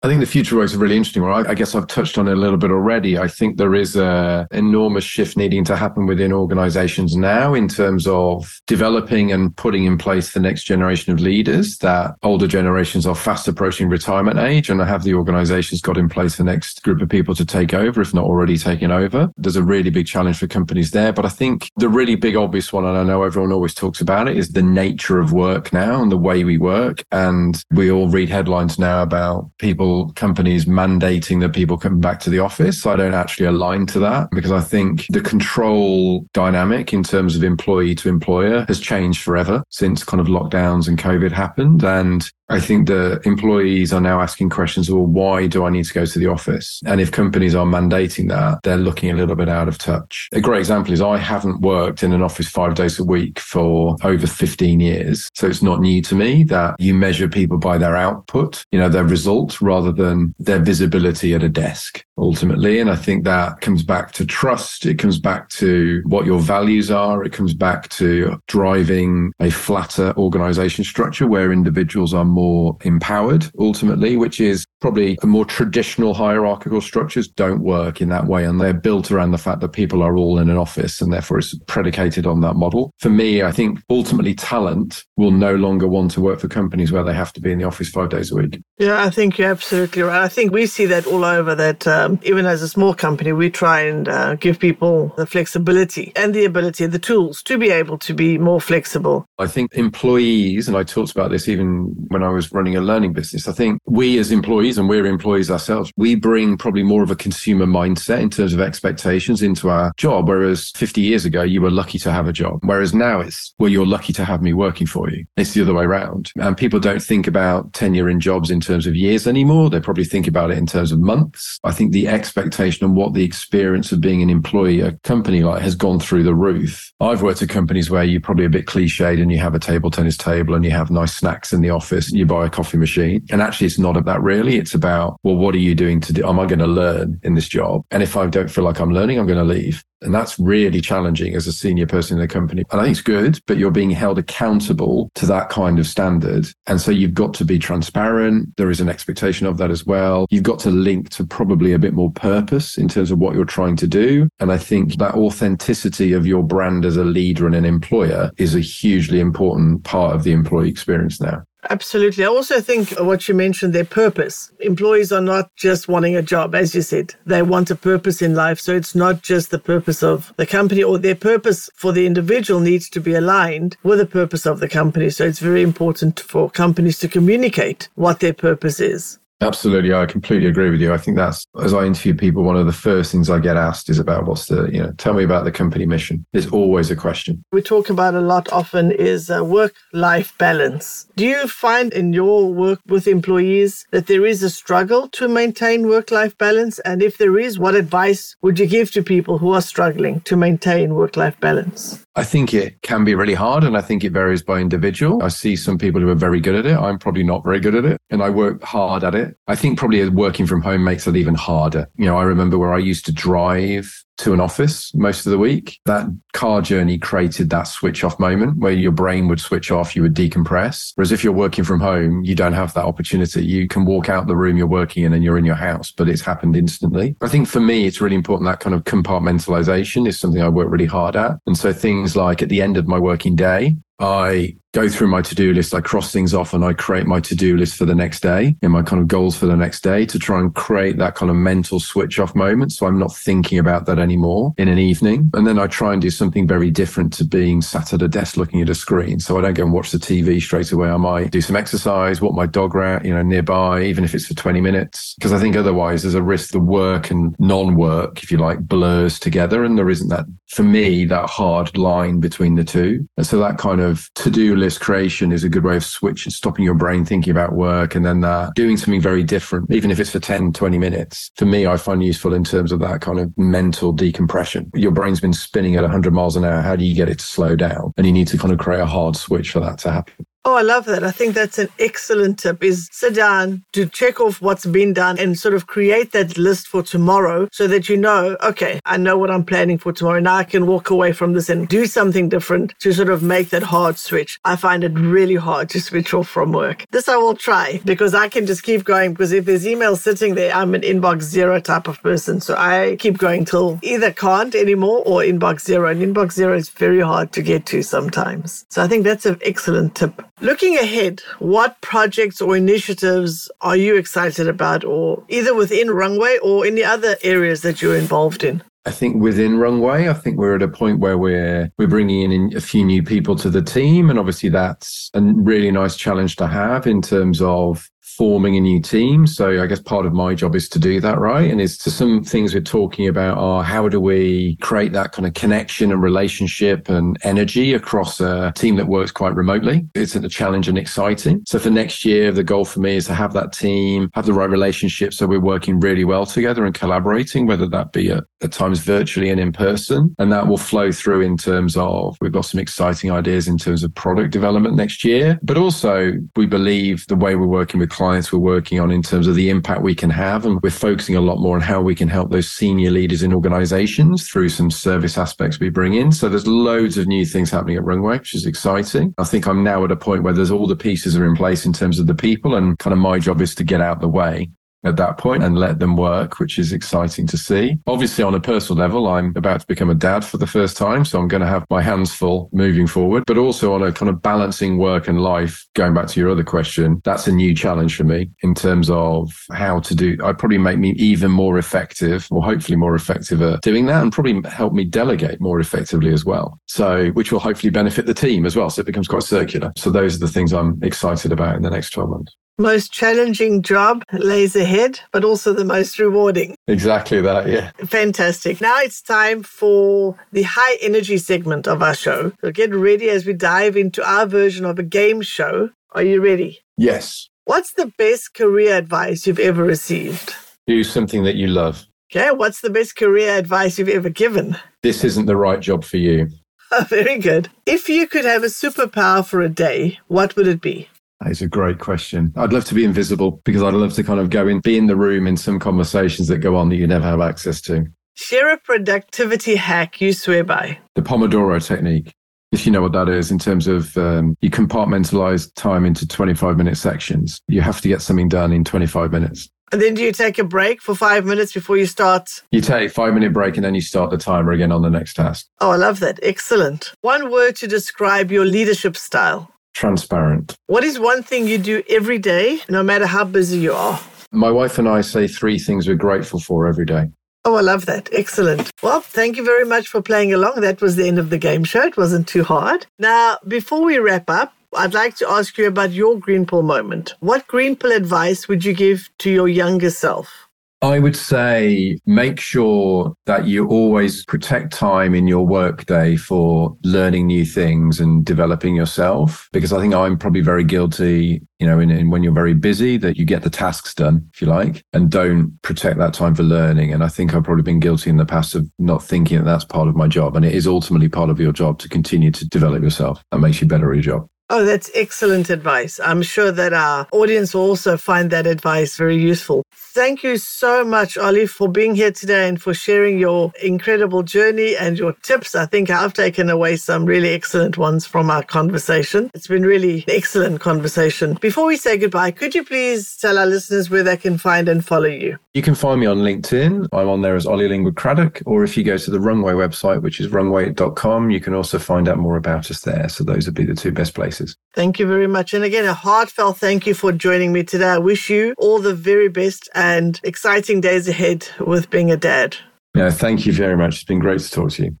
I 0.03 0.09
think 0.09 0.19
the 0.19 0.25
future 0.25 0.57
works 0.57 0.75
are 0.75 0.79
really 0.79 0.97
interesting 0.97 1.23
one. 1.23 1.47
I 1.47 1.53
guess 1.53 1.73
I've 1.73 1.87
touched 1.87 2.17
on 2.17 2.27
it 2.27 2.33
a 2.33 2.35
little 2.35 2.57
bit 2.57 2.71
already. 2.71 3.17
I 3.17 3.29
think 3.29 3.55
there 3.55 3.73
is 3.73 3.95
a 3.95 4.45
enormous 4.51 5.05
shift 5.05 5.37
needing 5.37 5.63
to 5.63 5.77
happen 5.77 6.05
within 6.05 6.33
organizations 6.33 7.15
now 7.15 7.53
in 7.53 7.69
terms 7.69 8.05
of 8.05 8.59
developing 8.67 9.31
and 9.31 9.55
putting 9.55 9.85
in 9.85 9.97
place 9.97 10.33
the 10.33 10.41
next 10.41 10.65
generation 10.65 11.13
of 11.13 11.21
leaders 11.21 11.77
that 11.77 12.15
older 12.21 12.47
generations 12.47 13.07
are 13.07 13.15
fast 13.15 13.47
approaching 13.47 13.87
retirement 13.87 14.39
age 14.39 14.69
and 14.69 14.81
have 14.81 15.03
the 15.03 15.13
organizations 15.13 15.79
got 15.79 15.97
in 15.97 16.09
place 16.09 16.35
the 16.35 16.43
next 16.43 16.83
group 16.83 17.01
of 17.01 17.07
people 17.07 17.33
to 17.33 17.45
take 17.45 17.73
over, 17.73 18.01
if 18.01 18.13
not 18.13 18.25
already 18.25 18.57
taken 18.57 18.91
over. 18.91 19.31
There's 19.37 19.55
a 19.55 19.63
really 19.63 19.89
big 19.89 20.05
challenge 20.07 20.37
for 20.37 20.47
companies 20.47 20.91
there. 20.91 21.13
But 21.13 21.25
I 21.25 21.29
think 21.29 21.71
the 21.77 21.87
really 21.87 22.15
big 22.15 22.35
obvious 22.35 22.73
one, 22.73 22.83
and 22.83 22.97
I 22.97 23.03
know 23.03 23.23
everyone 23.23 23.53
always 23.53 23.73
talks 23.73 24.01
about 24.01 24.27
it, 24.27 24.35
is 24.35 24.51
the 24.51 24.63
nature 24.63 25.21
of 25.21 25.31
work 25.31 25.71
now 25.71 26.01
and 26.01 26.11
the 26.11 26.17
way 26.17 26.43
we 26.43 26.57
work. 26.57 27.05
And 27.13 27.63
we 27.71 27.89
all 27.89 28.09
read 28.09 28.27
headlines 28.27 28.77
now 28.77 29.01
about 29.01 29.49
people 29.59 29.92
companies 30.15 30.65
mandating 30.65 31.39
that 31.41 31.53
people 31.53 31.77
come 31.77 31.99
back 31.99 32.19
to 32.21 32.29
the 32.29 32.39
office. 32.39 32.85
I 32.85 32.95
don't 32.95 33.13
actually 33.13 33.47
align 33.47 33.85
to 33.87 33.99
that 33.99 34.29
because 34.31 34.51
I 34.51 34.61
think 34.61 35.05
the 35.09 35.21
control 35.21 36.25
dynamic 36.33 36.93
in 36.93 37.03
terms 37.03 37.35
of 37.35 37.43
employee 37.43 37.95
to 37.95 38.09
employer 38.09 38.65
has 38.67 38.79
changed 38.79 39.21
forever 39.21 39.63
since 39.69 40.03
kind 40.03 40.21
of 40.21 40.27
lockdowns 40.27 40.87
and 40.87 40.97
COVID 40.97 41.31
happened. 41.31 41.83
And 41.83 42.29
I 42.49 42.59
think 42.59 42.87
the 42.87 43.21
employees 43.25 43.93
are 43.93 44.01
now 44.01 44.21
asking 44.21 44.49
questions, 44.49 44.91
well, 44.91 45.05
why 45.05 45.47
do 45.47 45.65
I 45.65 45.69
need 45.69 45.85
to 45.85 45.93
go 45.93 46.05
to 46.05 46.19
the 46.19 46.27
office? 46.27 46.81
And 46.85 46.99
if 46.99 47.11
companies 47.11 47.55
are 47.55 47.65
mandating 47.65 48.29
that, 48.29 48.59
they're 48.63 48.77
looking 48.77 49.09
a 49.09 49.15
little 49.15 49.35
bit 49.35 49.49
out 49.49 49.67
of 49.67 49.77
touch. 49.77 50.29
A 50.33 50.41
great 50.41 50.59
example 50.59 50.93
is 50.93 51.01
I 51.01 51.17
haven't 51.17 51.61
worked 51.61 52.03
in 52.03 52.13
an 52.13 52.21
office 52.21 52.47
five 52.47 52.75
days 52.75 52.99
a 52.99 53.03
week 53.03 53.39
for 53.39 53.95
over 54.03 54.27
15 54.27 54.79
years. 54.79 55.29
So 55.33 55.47
it's 55.47 55.63
not 55.63 55.79
new 55.79 56.01
to 56.03 56.15
me 56.15 56.43
that 56.45 56.75
you 56.79 56.93
measure 56.93 57.27
people 57.27 57.57
by 57.57 57.77
their 57.77 57.95
output, 57.95 58.63
you 58.71 58.79
know, 58.79 58.89
their 58.89 59.05
results 59.05 59.61
rather 59.61 59.82
than 59.91 60.33
their 60.39 60.59
visibility 60.59 61.33
at 61.33 61.43
a 61.43 61.49
desk 61.49 62.03
ultimately. 62.17 62.79
And 62.79 62.89
I 62.89 62.95
think 62.95 63.23
that 63.23 63.61
comes 63.61 63.83
back 63.83 64.11
to 64.13 64.25
trust. 64.25 64.85
It 64.85 64.99
comes 64.99 65.19
back 65.19 65.49
to 65.49 66.01
what 66.05 66.25
your 66.25 66.39
values 66.39 66.91
are. 66.91 67.23
It 67.23 67.33
comes 67.33 67.53
back 67.53 67.89
to 67.89 68.39
driving 68.47 69.31
a 69.39 69.49
flatter 69.49 70.13
organization 70.17 70.83
structure 70.83 71.27
where 71.27 71.51
individuals 71.51 72.13
are 72.13 72.25
more 72.25 72.77
empowered 72.83 73.49
ultimately, 73.59 74.15
which 74.15 74.39
is 74.39 74.65
probably 74.79 75.17
more 75.23 75.45
traditional 75.45 76.13
hierarchical 76.13 76.81
structures 76.81 77.27
don't 77.27 77.61
work 77.61 78.01
in 78.01 78.09
that 78.09 78.25
way. 78.25 78.45
And 78.45 78.61
they're 78.61 78.73
built 78.73 79.11
around 79.11 79.31
the 79.31 79.37
fact 79.37 79.61
that 79.61 79.69
people 79.69 80.03
are 80.03 80.15
all 80.15 80.39
in 80.39 80.49
an 80.49 80.57
office 80.57 81.01
and 81.01 81.11
therefore 81.11 81.39
it's 81.39 81.57
predicated 81.67 82.27
on 82.27 82.41
that 82.41 82.55
model. 82.55 82.91
For 82.99 83.09
me, 83.09 83.41
I 83.41 83.51
think 83.51 83.79
ultimately 83.89 84.35
talent 84.35 85.03
will 85.17 85.31
no 85.31 85.55
longer 85.55 85.87
want 85.87 86.11
to 86.11 86.21
work 86.21 86.39
for 86.39 86.47
companies 86.47 86.91
where 86.91 87.03
they 87.03 87.13
have 87.13 87.33
to 87.33 87.41
be 87.41 87.51
in 87.51 87.59
the 87.59 87.65
office 87.65 87.89
five 87.89 88.09
days 88.09 88.31
a 88.31 88.35
week. 88.35 88.61
Yeah, 88.77 89.03
I 89.03 89.09
think 89.09 89.37
you're 89.37 89.49
absolutely 89.49 89.72
right. 89.73 90.23
I 90.23 90.27
think 90.27 90.51
we 90.51 90.65
see 90.65 90.85
that 90.85 91.05
all 91.07 91.25
over 91.25 91.55
that 91.55 91.87
um, 91.87 92.19
even 92.23 92.45
as 92.45 92.61
a 92.61 92.69
small 92.69 92.93
company, 92.93 93.33
we 93.33 93.49
try 93.49 93.81
and 93.81 94.07
uh, 94.07 94.35
give 94.35 94.59
people 94.59 95.13
the 95.17 95.25
flexibility 95.25 96.11
and 96.15 96.33
the 96.33 96.45
ability, 96.45 96.85
the 96.87 96.99
tools 96.99 97.41
to 97.43 97.57
be 97.57 97.69
able 97.69 97.97
to 97.99 98.13
be 98.13 98.37
more 98.37 98.61
flexible. 98.61 99.25
I 99.39 99.47
think 99.47 99.73
employees, 99.73 100.67
and 100.67 100.77
I 100.77 100.83
talked 100.83 101.11
about 101.11 101.31
this 101.31 101.47
even 101.47 101.93
when 102.07 102.23
I 102.23 102.29
was 102.29 102.51
running 102.51 102.75
a 102.75 102.81
learning 102.81 103.13
business. 103.13 103.47
I 103.47 103.51
think 103.51 103.81
we 103.85 104.17
as 104.19 104.31
employees, 104.31 104.77
and 104.77 104.87
we're 104.87 105.05
employees 105.05 105.51
ourselves, 105.51 105.91
we 105.97 106.15
bring 106.15 106.57
probably 106.57 106.83
more 106.83 107.03
of 107.03 107.11
a 107.11 107.15
consumer 107.15 107.65
mindset 107.65 108.21
in 108.21 108.29
terms 108.29 108.53
of 108.53 108.61
expectations 108.61 109.41
into 109.41 109.69
our 109.69 109.91
job. 109.97 110.27
Whereas 110.27 110.71
50 110.75 111.01
years 111.01 111.25
ago, 111.25 111.43
you 111.43 111.61
were 111.61 111.71
lucky 111.71 111.99
to 111.99 112.11
have 112.11 112.27
a 112.27 112.33
job. 112.33 112.59
Whereas 112.63 112.93
now 112.93 113.19
it's, 113.19 113.53
well, 113.59 113.69
you're 113.69 113.85
lucky 113.85 114.13
to 114.13 114.25
have 114.25 114.41
me 114.41 114.53
working 114.53 114.87
for 114.87 115.09
you. 115.09 115.25
It's 115.37 115.53
the 115.53 115.61
other 115.61 115.73
way 115.73 115.85
around. 115.85 116.31
And 116.37 116.55
people 116.55 116.79
don't 116.79 117.01
think 117.01 117.27
about 117.27 117.73
tenure 117.73 118.09
in 118.09 118.19
jobs 118.19 118.51
in 118.51 118.61
terms 118.61 118.87
of 118.87 118.95
years 118.95 119.27
anymore. 119.27 119.62
They 119.69 119.79
probably 119.79 120.05
think 120.05 120.27
about 120.27 120.51
it 120.51 120.57
in 120.57 120.65
terms 120.65 120.91
of 120.91 120.99
months. 120.99 121.59
I 121.63 121.71
think 121.71 121.91
the 121.91 122.07
expectation 122.07 122.85
and 122.85 122.95
what 122.95 123.13
the 123.13 123.23
experience 123.23 123.91
of 123.91 124.01
being 124.01 124.21
an 124.21 124.29
employee, 124.29 124.81
a 124.81 124.93
company 125.03 125.43
like 125.43 125.61
has 125.61 125.75
gone 125.75 125.99
through 125.99 126.23
the 126.23 126.35
roof. 126.35 126.91
I've 126.99 127.21
worked 127.21 127.41
at 127.41 127.49
companies 127.49 127.89
where 127.89 128.03
you're 128.03 128.21
probably 128.21 128.45
a 128.45 128.49
bit 128.49 128.65
cliched 128.65 129.21
and 129.21 129.31
you 129.31 129.39
have 129.39 129.55
a 129.55 129.59
table 129.59 129.91
tennis 129.91 130.17
table 130.17 130.55
and 130.55 130.63
you 130.63 130.71
have 130.71 130.91
nice 130.91 131.15
snacks 131.15 131.51
in 131.51 131.61
the 131.61 131.69
office 131.69 132.09
and 132.09 132.17
you 132.17 132.25
buy 132.25 132.45
a 132.45 132.49
coffee 132.49 132.77
machine. 132.77 133.25
And 133.29 133.41
actually, 133.41 133.67
it's 133.67 133.79
not 133.79 133.97
about 133.97 134.13
that 134.13 134.21
really. 134.21 134.57
It's 134.57 134.75
about, 134.75 135.17
well, 135.23 135.35
what 135.35 135.55
are 135.55 135.59
you 135.59 135.75
doing 135.75 135.99
to 136.01 136.13
do? 136.13 136.27
Am 136.27 136.39
I 136.39 136.45
going 136.45 136.59
to 136.59 136.67
learn 136.67 137.19
in 137.23 137.33
this 137.33 137.47
job? 137.47 137.83
And 137.91 138.03
if 138.03 138.15
I 138.15 138.27
don't 138.27 138.51
feel 138.51 138.63
like 138.63 138.79
I'm 138.79 138.91
learning, 138.91 139.17
I'm 139.17 139.25
going 139.25 139.39
to 139.39 139.43
leave. 139.43 139.83
And 140.03 140.13
that's 140.13 140.39
really 140.39 140.81
challenging 140.81 141.35
as 141.35 141.47
a 141.47 141.53
senior 141.53 141.87
person 141.87 142.17
in 142.17 142.21
the 142.21 142.27
company. 142.27 142.63
And 142.71 142.79
I 142.79 142.85
think 142.85 142.97
it's 142.97 143.01
good, 143.01 143.39
but 143.47 143.57
you're 143.57 143.71
being 143.71 143.91
held 143.91 144.19
accountable 144.19 145.11
to 145.15 145.25
that 145.27 145.49
kind 145.49 145.79
of 145.79 145.87
standard. 145.87 146.47
And 146.67 146.79
so 146.79 146.91
you've 146.91 147.13
got 147.13 147.33
to 147.35 147.45
be 147.45 147.59
transparent. 147.59 148.55
There 148.57 148.69
is 148.69 148.81
an 148.81 148.89
expectation 148.89 149.47
of 149.47 149.57
that 149.57 149.71
as 149.71 149.85
well. 149.85 150.27
You've 150.29 150.43
got 150.43 150.59
to 150.59 150.69
link 150.69 151.09
to 151.11 151.25
probably 151.25 151.73
a 151.73 151.79
bit 151.79 151.93
more 151.93 152.11
purpose 152.11 152.77
in 152.77 152.87
terms 152.87 153.11
of 153.11 153.19
what 153.19 153.35
you're 153.35 153.45
trying 153.45 153.75
to 153.77 153.87
do. 153.87 154.29
And 154.39 154.51
I 154.51 154.57
think 154.57 154.97
that 154.97 155.15
authenticity 155.15 156.13
of 156.13 156.25
your 156.25 156.43
brand 156.43 156.85
as 156.85 156.97
a 156.97 157.03
leader 157.03 157.45
and 157.45 157.55
an 157.55 157.65
employer 157.65 158.31
is 158.37 158.55
a 158.55 158.59
hugely 158.59 159.19
important 159.19 159.83
part 159.83 160.15
of 160.15 160.23
the 160.23 160.31
employee 160.31 160.69
experience 160.69 161.21
now. 161.21 161.43
Absolutely. 161.69 162.23
I 162.23 162.27
also 162.27 162.59
think 162.59 162.91
what 162.99 163.27
you 163.27 163.33
mentioned, 163.33 163.73
their 163.73 163.85
purpose. 163.85 164.51
Employees 164.59 165.11
are 165.11 165.21
not 165.21 165.55
just 165.55 165.87
wanting 165.87 166.15
a 166.15 166.21
job, 166.21 166.55
as 166.55 166.75
you 166.75 166.81
said. 166.81 167.15
They 167.25 167.41
want 167.41 167.71
a 167.71 167.75
purpose 167.75 168.21
in 168.21 168.35
life. 168.35 168.59
So 168.59 168.75
it's 168.75 168.95
not 168.95 169.21
just 169.21 169.49
the 169.49 169.59
purpose 169.59 170.03
of 170.03 170.33
the 170.37 170.45
company 170.45 170.83
or 170.83 170.97
their 170.97 171.15
purpose 171.15 171.69
for 171.75 171.91
the 171.91 172.05
individual 172.05 172.59
needs 172.59 172.89
to 172.89 172.99
be 172.99 173.13
aligned 173.13 173.77
with 173.83 173.99
the 173.99 174.05
purpose 174.05 174.45
of 174.45 174.59
the 174.59 174.69
company. 174.69 175.09
So 175.09 175.25
it's 175.25 175.39
very 175.39 175.61
important 175.61 176.19
for 176.19 176.49
companies 176.49 176.99
to 176.99 177.07
communicate 177.07 177.87
what 177.95 178.19
their 178.19 178.33
purpose 178.33 178.79
is. 178.79 179.19
Absolutely. 179.43 179.93
I 179.93 180.05
completely 180.05 180.47
agree 180.47 180.69
with 180.69 180.81
you. 180.81 180.93
I 180.93 180.97
think 180.97 181.17
that's, 181.17 181.45
as 181.61 181.73
I 181.73 181.83
interview 181.83 182.15
people, 182.15 182.43
one 182.43 182.55
of 182.55 182.65
the 182.65 182.73
first 182.73 183.11
things 183.11 183.29
I 183.29 183.39
get 183.39 183.57
asked 183.57 183.89
is 183.89 183.99
about 183.99 184.25
what's 184.25 184.45
the, 184.47 184.69
you 184.71 184.81
know, 184.81 184.91
tell 184.93 185.13
me 185.13 185.23
about 185.23 185.43
the 185.43 185.51
company 185.51 185.85
mission. 185.85 186.25
There's 186.31 186.49
always 186.49 186.89
a 186.89 186.95
question. 186.95 187.43
We 187.51 187.61
talk 187.61 187.89
about 187.89 188.15
a 188.15 188.21
lot 188.21 188.51
often 188.51 188.91
is 188.91 189.29
uh, 189.29 189.43
work 189.43 189.73
life 189.91 190.37
balance. 190.37 191.07
Do 191.15 191.25
you 191.25 191.47
find 191.47 191.91
in 191.93 192.13
your 192.13 192.53
work 192.53 192.79
with 192.87 193.07
employees 193.07 193.85
that 193.91 194.07
there 194.07 194.25
is 194.25 194.43
a 194.43 194.49
struggle 194.49 195.09
to 195.09 195.27
maintain 195.27 195.87
work 195.87 196.09
life 196.11 196.37
balance? 196.37 196.79
And 196.79 197.03
if 197.03 197.17
there 197.17 197.37
is, 197.37 197.59
what 197.59 197.75
advice 197.75 198.35
would 198.41 198.59
you 198.59 198.65
give 198.65 198.91
to 198.91 199.03
people 199.03 199.37
who 199.37 199.51
are 199.53 199.61
struggling 199.61 200.21
to 200.21 200.35
maintain 200.35 200.95
work 200.95 201.17
life 201.17 201.39
balance? 201.39 202.03
I 202.15 202.23
think 202.23 202.53
it 202.53 202.81
can 202.83 203.03
be 203.03 203.15
really 203.15 203.33
hard 203.33 203.63
and 203.63 203.75
I 203.75 203.81
think 203.81 204.03
it 204.03 204.11
varies 204.11 204.43
by 204.43 204.59
individual. 204.59 205.23
I 205.23 205.29
see 205.29 205.55
some 205.55 205.79
people 205.79 205.99
who 205.99 206.09
are 206.09 206.15
very 206.15 206.39
good 206.39 206.55
at 206.55 206.65
it. 206.65 206.77
I'm 206.77 206.99
probably 206.99 207.23
not 207.23 207.43
very 207.43 207.59
good 207.59 207.75
at 207.75 207.85
it 207.85 207.99
and 208.11 208.21
I 208.21 208.29
work 208.29 208.61
hard 208.61 209.03
at 209.03 209.15
it. 209.15 209.32
I 209.47 209.55
think 209.55 209.77
probably 209.77 210.07
working 210.09 210.47
from 210.47 210.61
home 210.61 210.83
makes 210.83 211.07
it 211.07 211.15
even 211.15 211.35
harder. 211.35 211.87
You 211.97 212.05
know, 212.05 212.17
I 212.17 212.23
remember 212.23 212.57
where 212.57 212.73
I 212.73 212.79
used 212.79 213.05
to 213.05 213.11
drive 213.11 214.03
to 214.17 214.33
an 214.33 214.39
office 214.39 214.93
most 214.93 215.25
of 215.25 215.31
the 215.31 215.37
week. 215.37 215.79
That 215.85 216.05
car 216.33 216.61
journey 216.61 216.97
created 216.97 217.49
that 217.49 217.63
switch 217.63 218.03
off 218.03 218.19
moment 218.19 218.57
where 218.57 218.71
your 218.71 218.91
brain 218.91 219.27
would 219.27 219.39
switch 219.39 219.71
off, 219.71 219.95
you 219.95 220.01
would 220.03 220.13
decompress. 220.13 220.91
Whereas 220.95 221.11
if 221.11 221.23
you're 221.23 221.33
working 221.33 221.63
from 221.63 221.79
home, 221.79 222.23
you 222.23 222.35
don't 222.35 222.53
have 222.53 222.73
that 222.75 222.85
opportunity. 222.85 223.43
You 223.45 223.67
can 223.67 223.85
walk 223.85 224.09
out 224.09 224.27
the 224.27 224.35
room 224.35 224.57
you're 224.57 224.67
working 224.67 225.03
in 225.03 225.13
and 225.13 225.23
you're 225.23 225.37
in 225.37 225.45
your 225.45 225.55
house, 225.55 225.91
but 225.91 226.07
it's 226.07 226.21
happened 226.21 226.55
instantly. 226.55 227.15
I 227.21 227.27
think 227.27 227.47
for 227.47 227.59
me, 227.59 227.87
it's 227.87 228.01
really 228.01 228.15
important 228.15 228.47
that 228.47 228.59
kind 228.59 228.75
of 228.75 228.83
compartmentalization 228.83 230.07
is 230.07 230.19
something 230.19 230.41
I 230.41 230.49
work 230.49 230.69
really 230.69 230.85
hard 230.85 231.15
at. 231.15 231.37
And 231.47 231.57
so 231.57 231.73
things 231.73 232.15
like 232.15 232.41
at 232.41 232.49
the 232.49 232.61
end 232.61 232.77
of 232.77 232.87
my 232.87 232.99
working 232.99 233.35
day, 233.35 233.75
I 233.99 234.55
go 234.73 234.89
through 234.89 235.07
my 235.07 235.21
to-do 235.21 235.53
list, 235.53 235.73
I 235.73 235.81
cross 235.81 236.11
things 236.11 236.33
off 236.33 236.53
and 236.53 236.65
I 236.65 236.73
create 236.73 237.05
my 237.05 237.19
to-do 237.19 237.55
list 237.55 237.75
for 237.75 237.85
the 237.85 237.95
next 237.95 238.21
day 238.21 238.55
and 238.61 238.73
my 238.73 238.81
kind 238.81 239.01
of 239.01 239.07
goals 239.07 239.37
for 239.37 239.45
the 239.45 239.55
next 239.55 239.81
day 239.81 240.05
to 240.07 240.17
try 240.19 240.39
and 240.39 240.53
create 240.53 240.97
that 240.97 241.15
kind 241.15 241.29
of 241.29 241.37
mental 241.37 241.79
switch 241.79 242.19
off 242.19 242.35
moment. 242.35 242.71
So 242.71 242.87
I'm 242.87 242.97
not 242.97 243.15
thinking 243.15 243.59
about 243.59 243.85
that 243.85 243.99
anymore 243.99 244.53
in 244.57 244.67
an 244.67 244.79
evening. 244.79 245.29
And 245.35 245.45
then 245.45 245.59
I 245.59 245.67
try 245.67 245.93
and 245.93 246.01
do 246.01 246.09
something 246.09 246.47
very 246.47 246.71
different 246.71 247.13
to 247.13 247.23
being 247.23 247.61
sat 247.61 247.93
at 247.93 248.01
a 248.01 248.07
desk 248.07 248.35
looking 248.35 248.61
at 248.61 248.69
a 248.69 248.75
screen. 248.75 249.19
So 249.19 249.37
I 249.37 249.41
don't 249.41 249.53
go 249.53 249.63
and 249.63 249.73
watch 249.73 249.91
the 249.91 249.99
TV 249.99 250.41
straight 250.41 250.71
away. 250.71 250.89
I 250.89 250.97
might 250.97 251.31
do 251.31 251.41
some 251.41 251.55
exercise, 251.55 252.19
walk 252.19 252.33
my 252.33 252.47
dog 252.47 252.75
around, 252.75 253.05
you 253.05 253.13
know, 253.13 253.21
nearby, 253.21 253.83
even 253.83 254.03
if 254.03 254.15
it's 254.15 254.25
for 254.25 254.33
20 254.33 254.59
minutes. 254.59 255.13
Because 255.19 255.33
I 255.33 255.39
think 255.39 255.55
otherwise 255.55 256.01
there's 256.01 256.15
a 256.15 256.23
risk 256.23 256.51
the 256.51 256.59
work 256.59 257.11
and 257.11 257.35
non-work, 257.37 258.23
if 258.23 258.31
you 258.31 258.39
like, 258.39 258.59
blurs 258.59 259.19
together. 259.19 259.63
And 259.63 259.77
there 259.77 259.89
isn't 259.89 260.09
that, 260.09 260.25
for 260.47 260.63
me, 260.63 261.05
that 261.05 261.29
hard 261.29 261.77
line 261.77 262.19
between 262.19 262.55
the 262.55 262.63
two. 262.63 263.07
And 263.17 263.27
so 263.27 263.37
that 263.37 263.59
kind 263.59 263.79
of 263.79 264.09
to-do 264.15 264.55
list 264.63 264.79
creation 264.79 265.33
is 265.33 265.43
a 265.43 265.49
good 265.49 265.65
way 265.65 265.75
of 265.75 265.83
switching, 265.83 266.31
stopping 266.31 266.63
your 266.63 266.73
brain 266.73 267.03
thinking 267.03 267.31
about 267.31 267.51
work 267.51 267.95
and 267.95 268.05
then 268.05 268.21
that 268.21 268.55
doing 268.55 268.77
something 268.77 269.01
very 269.01 269.21
different, 269.21 269.69
even 269.69 269.91
if 269.91 269.99
it's 269.99 270.09
for 270.09 270.19
10, 270.19 270.53
20 270.53 270.77
minutes. 270.77 271.31
For 271.35 271.45
me, 271.45 271.67
I 271.67 271.75
find 271.75 272.01
useful 272.01 272.33
in 272.33 272.45
terms 272.45 272.71
of 272.71 272.79
that 272.79 273.01
kind 273.01 273.19
of 273.19 273.37
mental 273.37 273.91
decompression. 273.91 274.71
Your 274.73 274.91
brain's 274.91 275.19
been 275.19 275.33
spinning 275.33 275.75
at 275.75 275.81
100 275.81 276.13
miles 276.13 276.37
an 276.37 276.45
hour. 276.45 276.61
How 276.61 276.77
do 276.77 276.85
you 276.85 276.95
get 276.95 277.09
it 277.09 277.19
to 277.19 277.25
slow 277.25 277.57
down? 277.57 277.91
And 277.97 278.07
you 278.07 278.13
need 278.13 278.29
to 278.29 278.37
kind 278.37 278.53
of 278.53 278.59
create 278.59 278.79
a 278.79 278.85
hard 278.85 279.17
switch 279.17 279.51
for 279.51 279.59
that 279.59 279.79
to 279.79 279.91
happen. 279.91 280.25
Oh, 280.45 280.55
I 280.55 280.61
love 280.61 280.83
that. 280.85 281.05
I 281.05 281.11
think 281.11 281.35
that's 281.35 281.57
an 281.57 281.69
excellent 281.79 282.39
tip 282.39 282.61
is 282.65 282.89
sit 282.91 283.15
down 283.15 283.63
to 283.71 283.85
check 283.85 284.19
off 284.19 284.41
what's 284.41 284.65
been 284.65 284.91
done 284.91 285.17
and 285.17 285.39
sort 285.39 285.53
of 285.53 285.67
create 285.67 286.11
that 286.11 286.37
list 286.37 286.67
for 286.67 286.83
tomorrow 286.83 287.47
so 287.53 287.65
that 287.67 287.87
you 287.87 287.95
know, 287.95 288.35
okay, 288.43 288.81
I 288.83 288.97
know 288.97 289.17
what 289.17 289.31
I'm 289.31 289.45
planning 289.45 289.77
for 289.77 289.93
tomorrow. 289.93 290.19
Now 290.19 290.35
I 290.35 290.43
can 290.43 290.67
walk 290.67 290.89
away 290.89 291.13
from 291.13 291.31
this 291.31 291.47
and 291.47 291.65
do 291.69 291.85
something 291.85 292.27
different 292.27 292.73
to 292.79 292.91
sort 292.91 293.07
of 293.07 293.23
make 293.23 293.51
that 293.51 293.63
hard 293.63 293.97
switch. 293.97 294.37
I 294.43 294.57
find 294.57 294.83
it 294.83 294.91
really 294.99 295.35
hard 295.35 295.69
to 295.69 295.79
switch 295.79 296.13
off 296.13 296.27
from 296.27 296.51
work. 296.51 296.83
This 296.91 297.07
I 297.07 297.15
will 297.15 297.35
try 297.35 297.79
because 297.85 298.13
I 298.13 298.27
can 298.27 298.45
just 298.45 298.63
keep 298.63 298.83
going 298.83 299.13
because 299.13 299.31
if 299.31 299.45
there's 299.45 299.65
email 299.65 299.95
sitting 299.95 300.35
there, 300.35 300.53
I'm 300.53 300.75
an 300.75 300.81
inbox 300.81 301.21
zero 301.21 301.61
type 301.61 301.87
of 301.87 302.01
person. 302.03 302.41
So 302.41 302.55
I 302.57 302.97
keep 302.99 303.17
going 303.17 303.45
till 303.45 303.79
either 303.81 304.11
can't 304.11 304.55
anymore 304.55 305.03
or 305.05 305.21
inbox 305.21 305.61
zero. 305.61 305.89
And 305.89 306.01
inbox 306.01 306.33
zero 306.33 306.57
is 306.57 306.67
very 306.67 306.99
hard 306.99 307.31
to 307.31 307.41
get 307.41 307.65
to 307.67 307.81
sometimes. 307.81 308.65
So 308.67 308.83
I 308.83 308.89
think 308.89 309.05
that's 309.05 309.25
an 309.25 309.39
excellent 309.41 309.95
tip. 309.95 310.21
Looking 310.41 310.77
ahead, 310.77 311.21
what 311.39 311.79
projects 311.81 312.41
or 312.41 312.57
initiatives 312.57 313.49
are 313.61 313.77
you 313.77 313.95
excited 313.95 314.47
about, 314.47 314.83
or 314.83 315.23
either 315.29 315.53
within 315.53 315.87
Rungway 315.87 316.37
or 316.41 316.65
any 316.65 316.83
other 316.83 317.15
areas 317.23 317.61
that 317.61 317.81
you're 317.81 317.95
involved 317.95 318.43
in? 318.43 318.63
I 318.85 318.91
think 318.91 319.21
within 319.21 319.53
Rungway, 319.53 320.09
I 320.09 320.13
think 320.13 320.37
we're 320.37 320.55
at 320.55 320.61
a 320.61 320.67
point 320.67 320.99
where 320.99 321.17
we're 321.17 321.71
we're 321.77 321.87
bringing 321.87 322.31
in 322.31 322.57
a 322.57 322.59
few 322.59 322.83
new 322.83 323.01
people 323.03 323.35
to 323.37 323.49
the 323.49 323.61
team, 323.61 324.09
and 324.09 324.19
obviously 324.19 324.49
that's 324.49 325.09
a 325.13 325.21
really 325.21 325.71
nice 325.71 325.95
challenge 325.95 326.35
to 326.37 326.47
have 326.47 326.85
in 326.87 327.01
terms 327.01 327.41
of 327.41 327.89
forming 328.17 328.55
a 328.55 328.61
new 328.61 328.81
team. 328.81 329.25
So 329.27 329.61
I 329.61 329.65
guess 329.65 329.81
part 329.81 330.05
of 330.05 330.13
my 330.13 330.35
job 330.35 330.55
is 330.55 330.69
to 330.69 330.79
do 330.79 330.99
that, 331.01 331.19
right? 331.19 331.49
And 331.49 331.59
it's 331.59 331.77
to 331.79 331.91
some 331.91 332.23
things 332.23 332.53
we're 332.53 332.61
talking 332.61 333.07
about 333.07 333.37
are 333.37 333.63
how 333.63 333.89
do 333.89 333.99
we 333.99 334.57
create 334.57 334.93
that 334.93 335.11
kind 335.11 335.25
of 335.25 335.33
connection 335.33 335.91
and 335.91 336.01
relationship 336.01 336.89
and 336.89 337.17
energy 337.23 337.73
across 337.73 338.19
a 338.19 338.53
team 338.55 338.75
that 338.77 338.87
works 338.87 339.11
quite 339.11 339.35
remotely? 339.35 339.87
It's 339.95 340.15
a 340.15 340.29
challenge 340.29 340.67
and 340.67 340.77
exciting. 340.77 341.43
So 341.47 341.59
for 341.59 341.69
next 341.69 342.05
year, 342.05 342.31
the 342.31 342.43
goal 342.43 342.65
for 342.65 342.79
me 342.79 342.95
is 342.95 343.05
to 343.07 343.13
have 343.13 343.33
that 343.33 343.51
team, 343.51 344.09
have 344.13 344.25
the 344.25 344.33
right 344.33 344.49
relationship. 344.49 345.13
So 345.13 345.25
we're 345.25 345.39
working 345.39 345.79
really 345.79 346.05
well 346.05 346.25
together 346.25 346.65
and 346.65 346.73
collaborating, 346.75 347.47
whether 347.47 347.67
that 347.67 347.91
be 347.91 348.11
at, 348.11 348.23
at 348.41 348.51
times 348.51 348.79
virtually 348.79 349.29
and 349.29 349.39
in 349.39 349.51
person. 349.51 350.15
And 350.19 350.31
that 350.31 350.47
will 350.47 350.57
flow 350.57 350.91
through 350.91 351.21
in 351.21 351.37
terms 351.37 351.75
of 351.77 352.17
we've 352.21 352.31
got 352.31 352.45
some 352.45 352.59
exciting 352.59 353.11
ideas 353.11 353.47
in 353.47 353.57
terms 353.57 353.83
of 353.83 353.93
product 353.95 354.31
development 354.31 354.75
next 354.75 355.03
year, 355.03 355.39
but 355.41 355.57
also 355.57 356.13
we 356.35 356.45
believe 356.45 357.05
the 357.07 357.15
way 357.15 357.35
we're 357.35 357.47
working 357.47 357.79
with 357.79 357.89
clients 357.89 358.02
we're 358.31 358.39
working 358.39 358.79
on 358.79 358.91
in 358.91 359.01
terms 359.01 359.27
of 359.27 359.35
the 359.35 359.49
impact 359.49 359.81
we 359.81 359.95
can 359.95 360.09
have. 360.09 360.45
And 360.45 360.61
we're 360.61 360.69
focusing 360.69 361.15
a 361.15 361.21
lot 361.21 361.39
more 361.39 361.55
on 361.55 361.61
how 361.61 361.81
we 361.81 361.95
can 361.95 362.07
help 362.07 362.31
those 362.31 362.49
senior 362.49 362.91
leaders 362.91 363.23
in 363.23 363.33
organizations 363.33 364.27
through 364.27 364.49
some 364.49 364.69
service 364.69 365.17
aspects 365.17 365.59
we 365.59 365.69
bring 365.69 365.93
in. 365.93 366.11
So 366.11 366.29
there's 366.29 366.47
loads 366.47 366.97
of 366.97 367.07
new 367.07 367.25
things 367.25 367.49
happening 367.49 367.77
at 367.77 367.83
Rungway, 367.83 368.19
which 368.19 368.35
is 368.35 368.45
exciting. 368.45 369.13
I 369.17 369.23
think 369.23 369.47
I'm 369.47 369.63
now 369.63 369.83
at 369.83 369.91
a 369.91 369.95
point 369.95 370.23
where 370.23 370.33
there's 370.33 370.51
all 370.51 370.67
the 370.67 370.75
pieces 370.75 371.17
are 371.17 371.25
in 371.25 371.35
place 371.35 371.65
in 371.65 371.73
terms 371.73 371.99
of 371.99 372.07
the 372.07 372.15
people 372.15 372.55
and 372.55 372.77
kind 372.79 372.93
of 372.93 372.99
my 372.99 373.19
job 373.19 373.41
is 373.41 373.55
to 373.55 373.63
get 373.63 373.81
out 373.81 374.01
the 374.01 374.07
way 374.07 374.49
at 374.83 374.97
that 374.97 375.17
point 375.17 375.43
and 375.43 375.57
let 375.57 375.79
them 375.79 375.95
work, 375.95 376.39
which 376.39 376.59
is 376.59 376.73
exciting 376.73 377.27
to 377.27 377.37
see. 377.37 377.77
Obviously, 377.87 378.23
on 378.23 378.35
a 378.35 378.39
personal 378.39 378.79
level, 378.79 379.07
I'm 379.07 379.33
about 379.35 379.61
to 379.61 379.67
become 379.67 379.89
a 379.89 379.95
dad 379.95 380.25
for 380.25 380.37
the 380.37 380.47
first 380.47 380.77
time. 380.77 381.05
So 381.05 381.19
I'm 381.19 381.27
going 381.27 381.41
to 381.41 381.47
have 381.47 381.65
my 381.69 381.81
hands 381.81 382.13
full 382.13 382.49
moving 382.51 382.87
forward, 382.87 383.23
but 383.25 383.37
also 383.37 383.73
on 383.73 383.83
a 383.83 383.91
kind 383.91 384.09
of 384.09 384.21
balancing 384.21 384.77
work 384.77 385.07
and 385.07 385.21
life. 385.21 385.65
Going 385.73 385.93
back 385.93 386.07
to 386.07 386.19
your 386.19 386.29
other 386.29 386.43
question, 386.43 387.01
that's 387.03 387.27
a 387.27 387.31
new 387.31 387.55
challenge 387.55 387.95
for 387.95 388.03
me 388.03 388.29
in 388.41 388.53
terms 388.53 388.89
of 388.89 389.33
how 389.51 389.79
to 389.79 389.95
do, 389.95 390.17
I 390.23 390.33
probably 390.33 390.57
make 390.57 390.79
me 390.79 390.91
even 390.91 391.31
more 391.31 391.57
effective 391.57 392.27
or 392.31 392.43
hopefully 392.43 392.75
more 392.75 392.95
effective 392.95 393.41
at 393.41 393.61
doing 393.61 393.85
that 393.87 394.01
and 394.01 394.11
probably 394.11 394.41
help 394.49 394.73
me 394.73 394.83
delegate 394.83 395.39
more 395.41 395.59
effectively 395.59 396.11
as 396.11 396.25
well. 396.25 396.59
So, 396.67 397.09
which 397.11 397.31
will 397.31 397.39
hopefully 397.39 397.69
benefit 397.69 398.05
the 398.05 398.13
team 398.13 398.45
as 398.45 398.55
well. 398.55 398.69
So 398.69 398.81
it 398.81 398.85
becomes 398.85 399.07
quite 399.07 399.23
circular. 399.23 399.71
So 399.77 399.89
those 399.89 400.15
are 400.15 400.19
the 400.19 400.27
things 400.27 400.53
I'm 400.53 400.79
excited 400.83 401.31
about 401.31 401.55
in 401.55 401.61
the 401.61 401.69
next 401.69 401.91
12 401.91 402.09
months 402.09 402.35
most 402.57 402.91
challenging 402.91 403.61
job 403.61 404.03
lays 404.11 404.55
ahead, 404.55 404.99
but 405.11 405.23
also 405.23 405.53
the 405.53 405.65
most 405.65 405.99
rewarding. 405.99 406.55
Exactly 406.67 407.21
that, 407.21 407.47
yeah. 407.47 407.71
Fantastic. 407.85 408.61
Now 408.61 408.79
it's 408.79 409.01
time 409.01 409.43
for 409.43 410.17
the 410.31 410.43
high 410.43 410.77
energy 410.81 411.17
segment 411.17 411.67
of 411.67 411.81
our 411.81 411.95
show. 411.95 412.31
So 412.41 412.51
get 412.51 412.73
ready 412.73 413.09
as 413.09 413.25
we 413.25 413.33
dive 413.33 413.75
into 413.75 414.07
our 414.07 414.25
version 414.25 414.65
of 414.65 414.79
a 414.79 414.83
game 414.83 415.21
show. 415.21 415.69
Are 415.91 416.03
you 416.03 416.21
ready? 416.21 416.59
Yes. 416.77 417.29
What's 417.45 417.73
the 417.73 417.87
best 417.97 418.33
career 418.33 418.77
advice 418.77 419.27
you've 419.27 419.39
ever 419.39 419.63
received? 419.63 420.35
Do 420.65 420.83
something 420.83 421.23
that 421.23 421.35
you 421.35 421.47
love. 421.47 421.85
Okay. 422.11 422.31
What's 422.31 422.61
the 422.61 422.69
best 422.69 422.95
career 422.95 423.37
advice 423.37 423.77
you've 423.77 423.89
ever 423.89 424.09
given? 424.09 424.55
This 424.81 425.03
isn't 425.03 425.25
the 425.25 425.35
right 425.35 425.59
job 425.59 425.83
for 425.83 425.97
you. 425.97 426.29
Oh, 426.71 426.83
very 426.89 427.17
good. 427.17 427.49
If 427.65 427.89
you 427.89 428.07
could 428.07 428.25
have 428.25 428.43
a 428.43 428.47
superpower 428.47 429.25
for 429.25 429.41
a 429.41 429.49
day, 429.49 429.99
what 430.07 430.35
would 430.35 430.47
it 430.47 430.61
be? 430.61 430.89
It's 431.27 431.41
a 431.41 431.47
great 431.47 431.79
question. 431.79 432.33
I'd 432.35 432.53
love 432.53 432.65
to 432.65 432.75
be 432.75 432.83
invisible 432.83 433.41
because 433.43 433.63
I'd 433.63 433.73
love 433.73 433.93
to 433.93 434.03
kind 434.03 434.19
of 434.19 434.29
go 434.29 434.47
in, 434.47 434.59
be 434.59 434.77
in 434.77 434.87
the 434.87 434.95
room 434.95 435.27
in 435.27 435.37
some 435.37 435.59
conversations 435.59 436.27
that 436.27 436.39
go 436.39 436.55
on 436.55 436.69
that 436.69 436.75
you 436.75 436.87
never 436.87 437.05
have 437.05 437.21
access 437.21 437.61
to. 437.61 437.85
Share 438.15 438.51
a 438.53 438.57
productivity 438.57 439.55
hack 439.55 439.99
you 439.99 440.13
swear 440.13 440.43
by. 440.43 440.77
The 440.95 441.01
Pomodoro 441.01 441.65
technique. 441.65 442.13
If 442.51 442.67
you 442.67 442.71
know 442.71 442.83
what 442.83 442.91
that 442.91 443.09
is, 443.09 443.31
in 443.31 443.39
terms 443.39 443.65
of 443.65 443.97
um, 443.97 444.37
you 444.41 444.51
compartmentalize 444.51 445.51
time 445.55 445.85
into 445.85 446.07
25 446.07 446.55
minute 446.55 446.77
sections, 446.77 447.41
you 447.47 447.61
have 447.61 447.81
to 447.81 447.87
get 447.87 448.03
something 448.03 448.29
done 448.29 448.51
in 448.51 448.63
25 448.63 449.11
minutes. 449.11 449.49
And 449.71 449.81
then 449.81 449.95
do 449.95 450.03
you 450.03 450.11
take 450.11 450.37
a 450.37 450.43
break 450.43 450.79
for 450.79 450.93
five 450.93 451.25
minutes 451.25 451.51
before 451.51 451.77
you 451.77 451.87
start? 451.87 452.43
You 452.51 452.61
take 452.61 452.91
a 452.91 452.93
five 452.93 453.15
minute 453.15 453.33
break 453.33 453.55
and 453.55 453.65
then 453.65 453.73
you 453.73 453.81
start 453.81 454.11
the 454.11 454.19
timer 454.19 454.51
again 454.51 454.71
on 454.71 454.83
the 454.83 454.89
next 454.91 455.15
task. 455.15 455.47
Oh, 455.61 455.71
I 455.71 455.77
love 455.77 455.99
that. 456.01 456.19
Excellent. 456.21 456.93
One 457.01 457.31
word 457.31 457.55
to 457.55 457.67
describe 457.67 458.31
your 458.31 458.45
leadership 458.45 458.95
style. 458.95 459.49
Transparent. 459.73 460.55
What 460.67 460.83
is 460.83 460.99
one 460.99 461.23
thing 461.23 461.47
you 461.47 461.57
do 461.57 461.83
every 461.89 462.19
day, 462.19 462.61
no 462.69 462.83
matter 462.83 463.05
how 463.05 463.25
busy 463.25 463.59
you 463.59 463.73
are? 463.73 463.99
My 464.31 464.49
wife 464.49 464.77
and 464.79 464.87
I 464.87 465.01
say 465.01 465.27
three 465.27 465.59
things 465.59 465.87
we're 465.87 465.95
grateful 465.95 466.39
for 466.39 466.67
every 466.67 466.85
day. 466.85 467.09
Oh, 467.45 467.55
I 467.55 467.61
love 467.61 467.85
that. 467.87 468.09
Excellent. 468.13 468.71
Well, 468.81 469.01
thank 469.01 469.35
you 469.35 469.43
very 469.43 469.65
much 469.65 469.89
for 469.89 470.01
playing 470.01 470.33
along. 470.33 470.61
That 470.61 470.81
was 470.81 470.95
the 470.95 471.07
end 471.07 471.19
of 471.19 471.29
the 471.29 471.37
game 471.37 471.65
show. 471.65 471.83
It 471.83 471.97
wasn't 471.97 472.27
too 472.27 472.43
hard. 472.43 472.87
Now, 472.99 473.37
before 473.47 473.83
we 473.83 473.97
wrap 473.97 474.29
up, 474.29 474.53
I'd 474.75 474.93
like 474.93 475.17
to 475.17 475.29
ask 475.29 475.57
you 475.57 475.67
about 475.67 475.91
your 475.91 476.17
green 476.17 476.45
pill 476.45 476.63
moment. 476.63 477.15
What 477.19 477.45
green 477.47 477.75
pill 477.75 477.91
advice 477.91 478.47
would 478.47 478.65
you 478.65 478.73
give 478.73 479.09
to 479.19 479.29
your 479.29 479.47
younger 479.47 479.89
self? 479.89 480.42
I 480.83 480.99
would 480.99 481.15
say 481.15 481.97
make 482.05 482.41
sure 482.41 483.13
that 483.25 483.47
you 483.47 483.69
always 483.69 484.25
protect 484.25 484.73
time 484.73 485.15
in 485.15 485.27
your 485.27 485.47
workday 485.47 486.17
for 486.17 486.75
learning 486.83 487.27
new 487.27 487.45
things 487.45 488.01
and 488.01 488.25
developing 488.25 488.75
yourself. 488.75 489.47
Because 489.53 489.71
I 489.71 489.79
think 489.79 489.93
I'm 489.93 490.17
probably 490.17 490.41
very 490.41 490.65
guilty, 490.65 491.41
you 491.59 491.67
know, 491.67 491.79
in, 491.79 491.89
in, 491.89 492.09
when 492.09 492.21
you're 492.21 492.33
very 492.33 492.53
busy, 492.53 492.97
that 492.97 493.15
you 493.15 493.23
get 493.23 493.43
the 493.43 493.49
tasks 493.49 493.95
done, 493.95 494.29
if 494.33 494.41
you 494.41 494.47
like, 494.47 494.83
and 494.91 495.09
don't 495.09 495.57
protect 495.61 495.99
that 495.99 496.13
time 496.13 496.35
for 496.35 496.43
learning. 496.43 496.91
And 496.91 497.01
I 497.01 497.07
think 497.07 497.33
I've 497.33 497.45
probably 497.45 497.63
been 497.63 497.79
guilty 497.79 498.09
in 498.09 498.17
the 498.17 498.25
past 498.25 498.53
of 498.53 498.69
not 498.77 499.01
thinking 499.01 499.37
that 499.37 499.45
that's 499.45 499.63
part 499.63 499.87
of 499.87 499.95
my 499.95 500.09
job. 500.09 500.35
And 500.35 500.43
it 500.43 500.53
is 500.53 500.67
ultimately 500.67 501.07
part 501.07 501.29
of 501.29 501.39
your 501.39 501.53
job 501.53 501.79
to 501.79 501.87
continue 501.87 502.31
to 502.31 502.49
develop 502.49 502.83
yourself. 502.83 503.23
That 503.31 503.39
makes 503.39 503.61
you 503.61 503.67
better 503.67 503.89
at 503.89 504.03
your 504.03 504.19
job. 504.19 504.27
Oh, 504.55 504.63
that's 504.63 504.91
excellent 504.93 505.49
advice. 505.49 505.99
I'm 505.99 506.21
sure 506.21 506.51
that 506.51 506.73
our 506.73 507.07
audience 507.11 507.55
will 507.55 507.63
also 507.63 507.97
find 507.97 508.29
that 508.29 508.45
advice 508.45 508.95
very 508.95 509.17
useful. 509.17 509.63
Thank 509.73 510.21
you 510.21 510.37
so 510.37 510.85
much, 510.85 511.17
Ollie, 511.17 511.47
for 511.47 511.67
being 511.67 511.95
here 511.95 512.11
today 512.11 512.47
and 512.47 512.61
for 512.61 512.71
sharing 512.71 513.17
your 513.17 513.51
incredible 513.63 514.21
journey 514.21 514.75
and 514.75 514.95
your 514.95 515.13
tips. 515.23 515.55
I 515.55 515.65
think 515.65 515.89
I've 515.89 516.13
taken 516.13 516.51
away 516.51 516.75
some 516.75 517.03
really 517.03 517.29
excellent 517.29 517.79
ones 517.79 518.05
from 518.05 518.29
our 518.29 518.43
conversation. 518.43 519.31
It's 519.33 519.47
been 519.47 519.63
really 519.63 520.05
excellent 520.07 520.61
conversation. 520.61 521.33
Before 521.41 521.65
we 521.65 521.75
say 521.75 521.97
goodbye, 521.97 522.29
could 522.29 522.53
you 522.53 522.63
please 522.63 523.17
tell 523.17 523.39
our 523.39 523.47
listeners 523.47 523.89
where 523.89 524.03
they 524.03 524.17
can 524.17 524.37
find 524.37 524.69
and 524.69 524.85
follow 524.85 525.09
you? 525.09 525.39
You 525.53 525.61
can 525.61 525.75
find 525.75 526.01
me 526.01 526.07
on 526.07 526.17
LinkedIn. 526.17 526.87
I'm 526.91 527.07
on 527.07 527.21
there 527.21 527.35
as 527.35 527.45
Ollie 527.45 527.69
Lingwood 527.69 527.95
Craddock, 527.95 528.41
or 528.47 528.63
if 528.63 528.75
you 528.75 528.83
go 528.83 528.97
to 528.97 529.11
the 529.11 529.19
Rungway 529.19 529.53
website, 529.53 530.01
which 530.01 530.19
is 530.19 530.29
rungway.com, 530.29 531.29
you 531.29 531.39
can 531.39 531.53
also 531.53 531.77
find 531.77 532.09
out 532.09 532.17
more 532.17 532.37
about 532.37 532.71
us 532.71 532.81
there. 532.81 533.07
So 533.07 533.23
those 533.23 533.45
would 533.45 533.53
be 533.53 533.63
the 533.63 533.75
two 533.75 533.91
best 533.91 534.15
places. 534.15 534.57
Thank 534.73 534.97
you 534.97 535.05
very 535.05 535.27
much. 535.27 535.53
And 535.53 535.63
again, 535.63 535.85
a 535.85 535.93
heartfelt 535.93 536.57
thank 536.57 536.87
you 536.87 536.95
for 536.95 537.11
joining 537.11 537.53
me 537.53 537.63
today. 537.63 537.89
I 537.89 537.99
wish 537.99 538.31
you 538.31 538.55
all 538.57 538.79
the 538.79 538.95
very 538.95 539.29
best 539.29 539.69
and 539.75 540.19
exciting 540.23 540.81
days 540.81 541.07
ahead 541.07 541.47
with 541.59 541.91
being 541.91 542.09
a 542.09 542.17
dad. 542.17 542.57
Yeah, 542.95 543.11
thank 543.11 543.45
you 543.45 543.53
very 543.53 543.77
much. 543.77 543.97
It's 543.97 544.05
been 544.05 544.17
great 544.17 544.39
to 544.39 544.49
talk 544.49 544.71
to 544.71 544.85
you. 544.85 544.97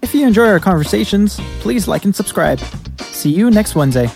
If 0.00 0.14
you 0.14 0.24
enjoy 0.24 0.46
our 0.46 0.60
conversations, 0.60 1.40
please 1.58 1.88
like 1.88 2.04
and 2.04 2.14
subscribe. 2.14 2.60
See 3.00 3.30
you 3.30 3.50
next 3.50 3.74
Wednesday. 3.74 4.08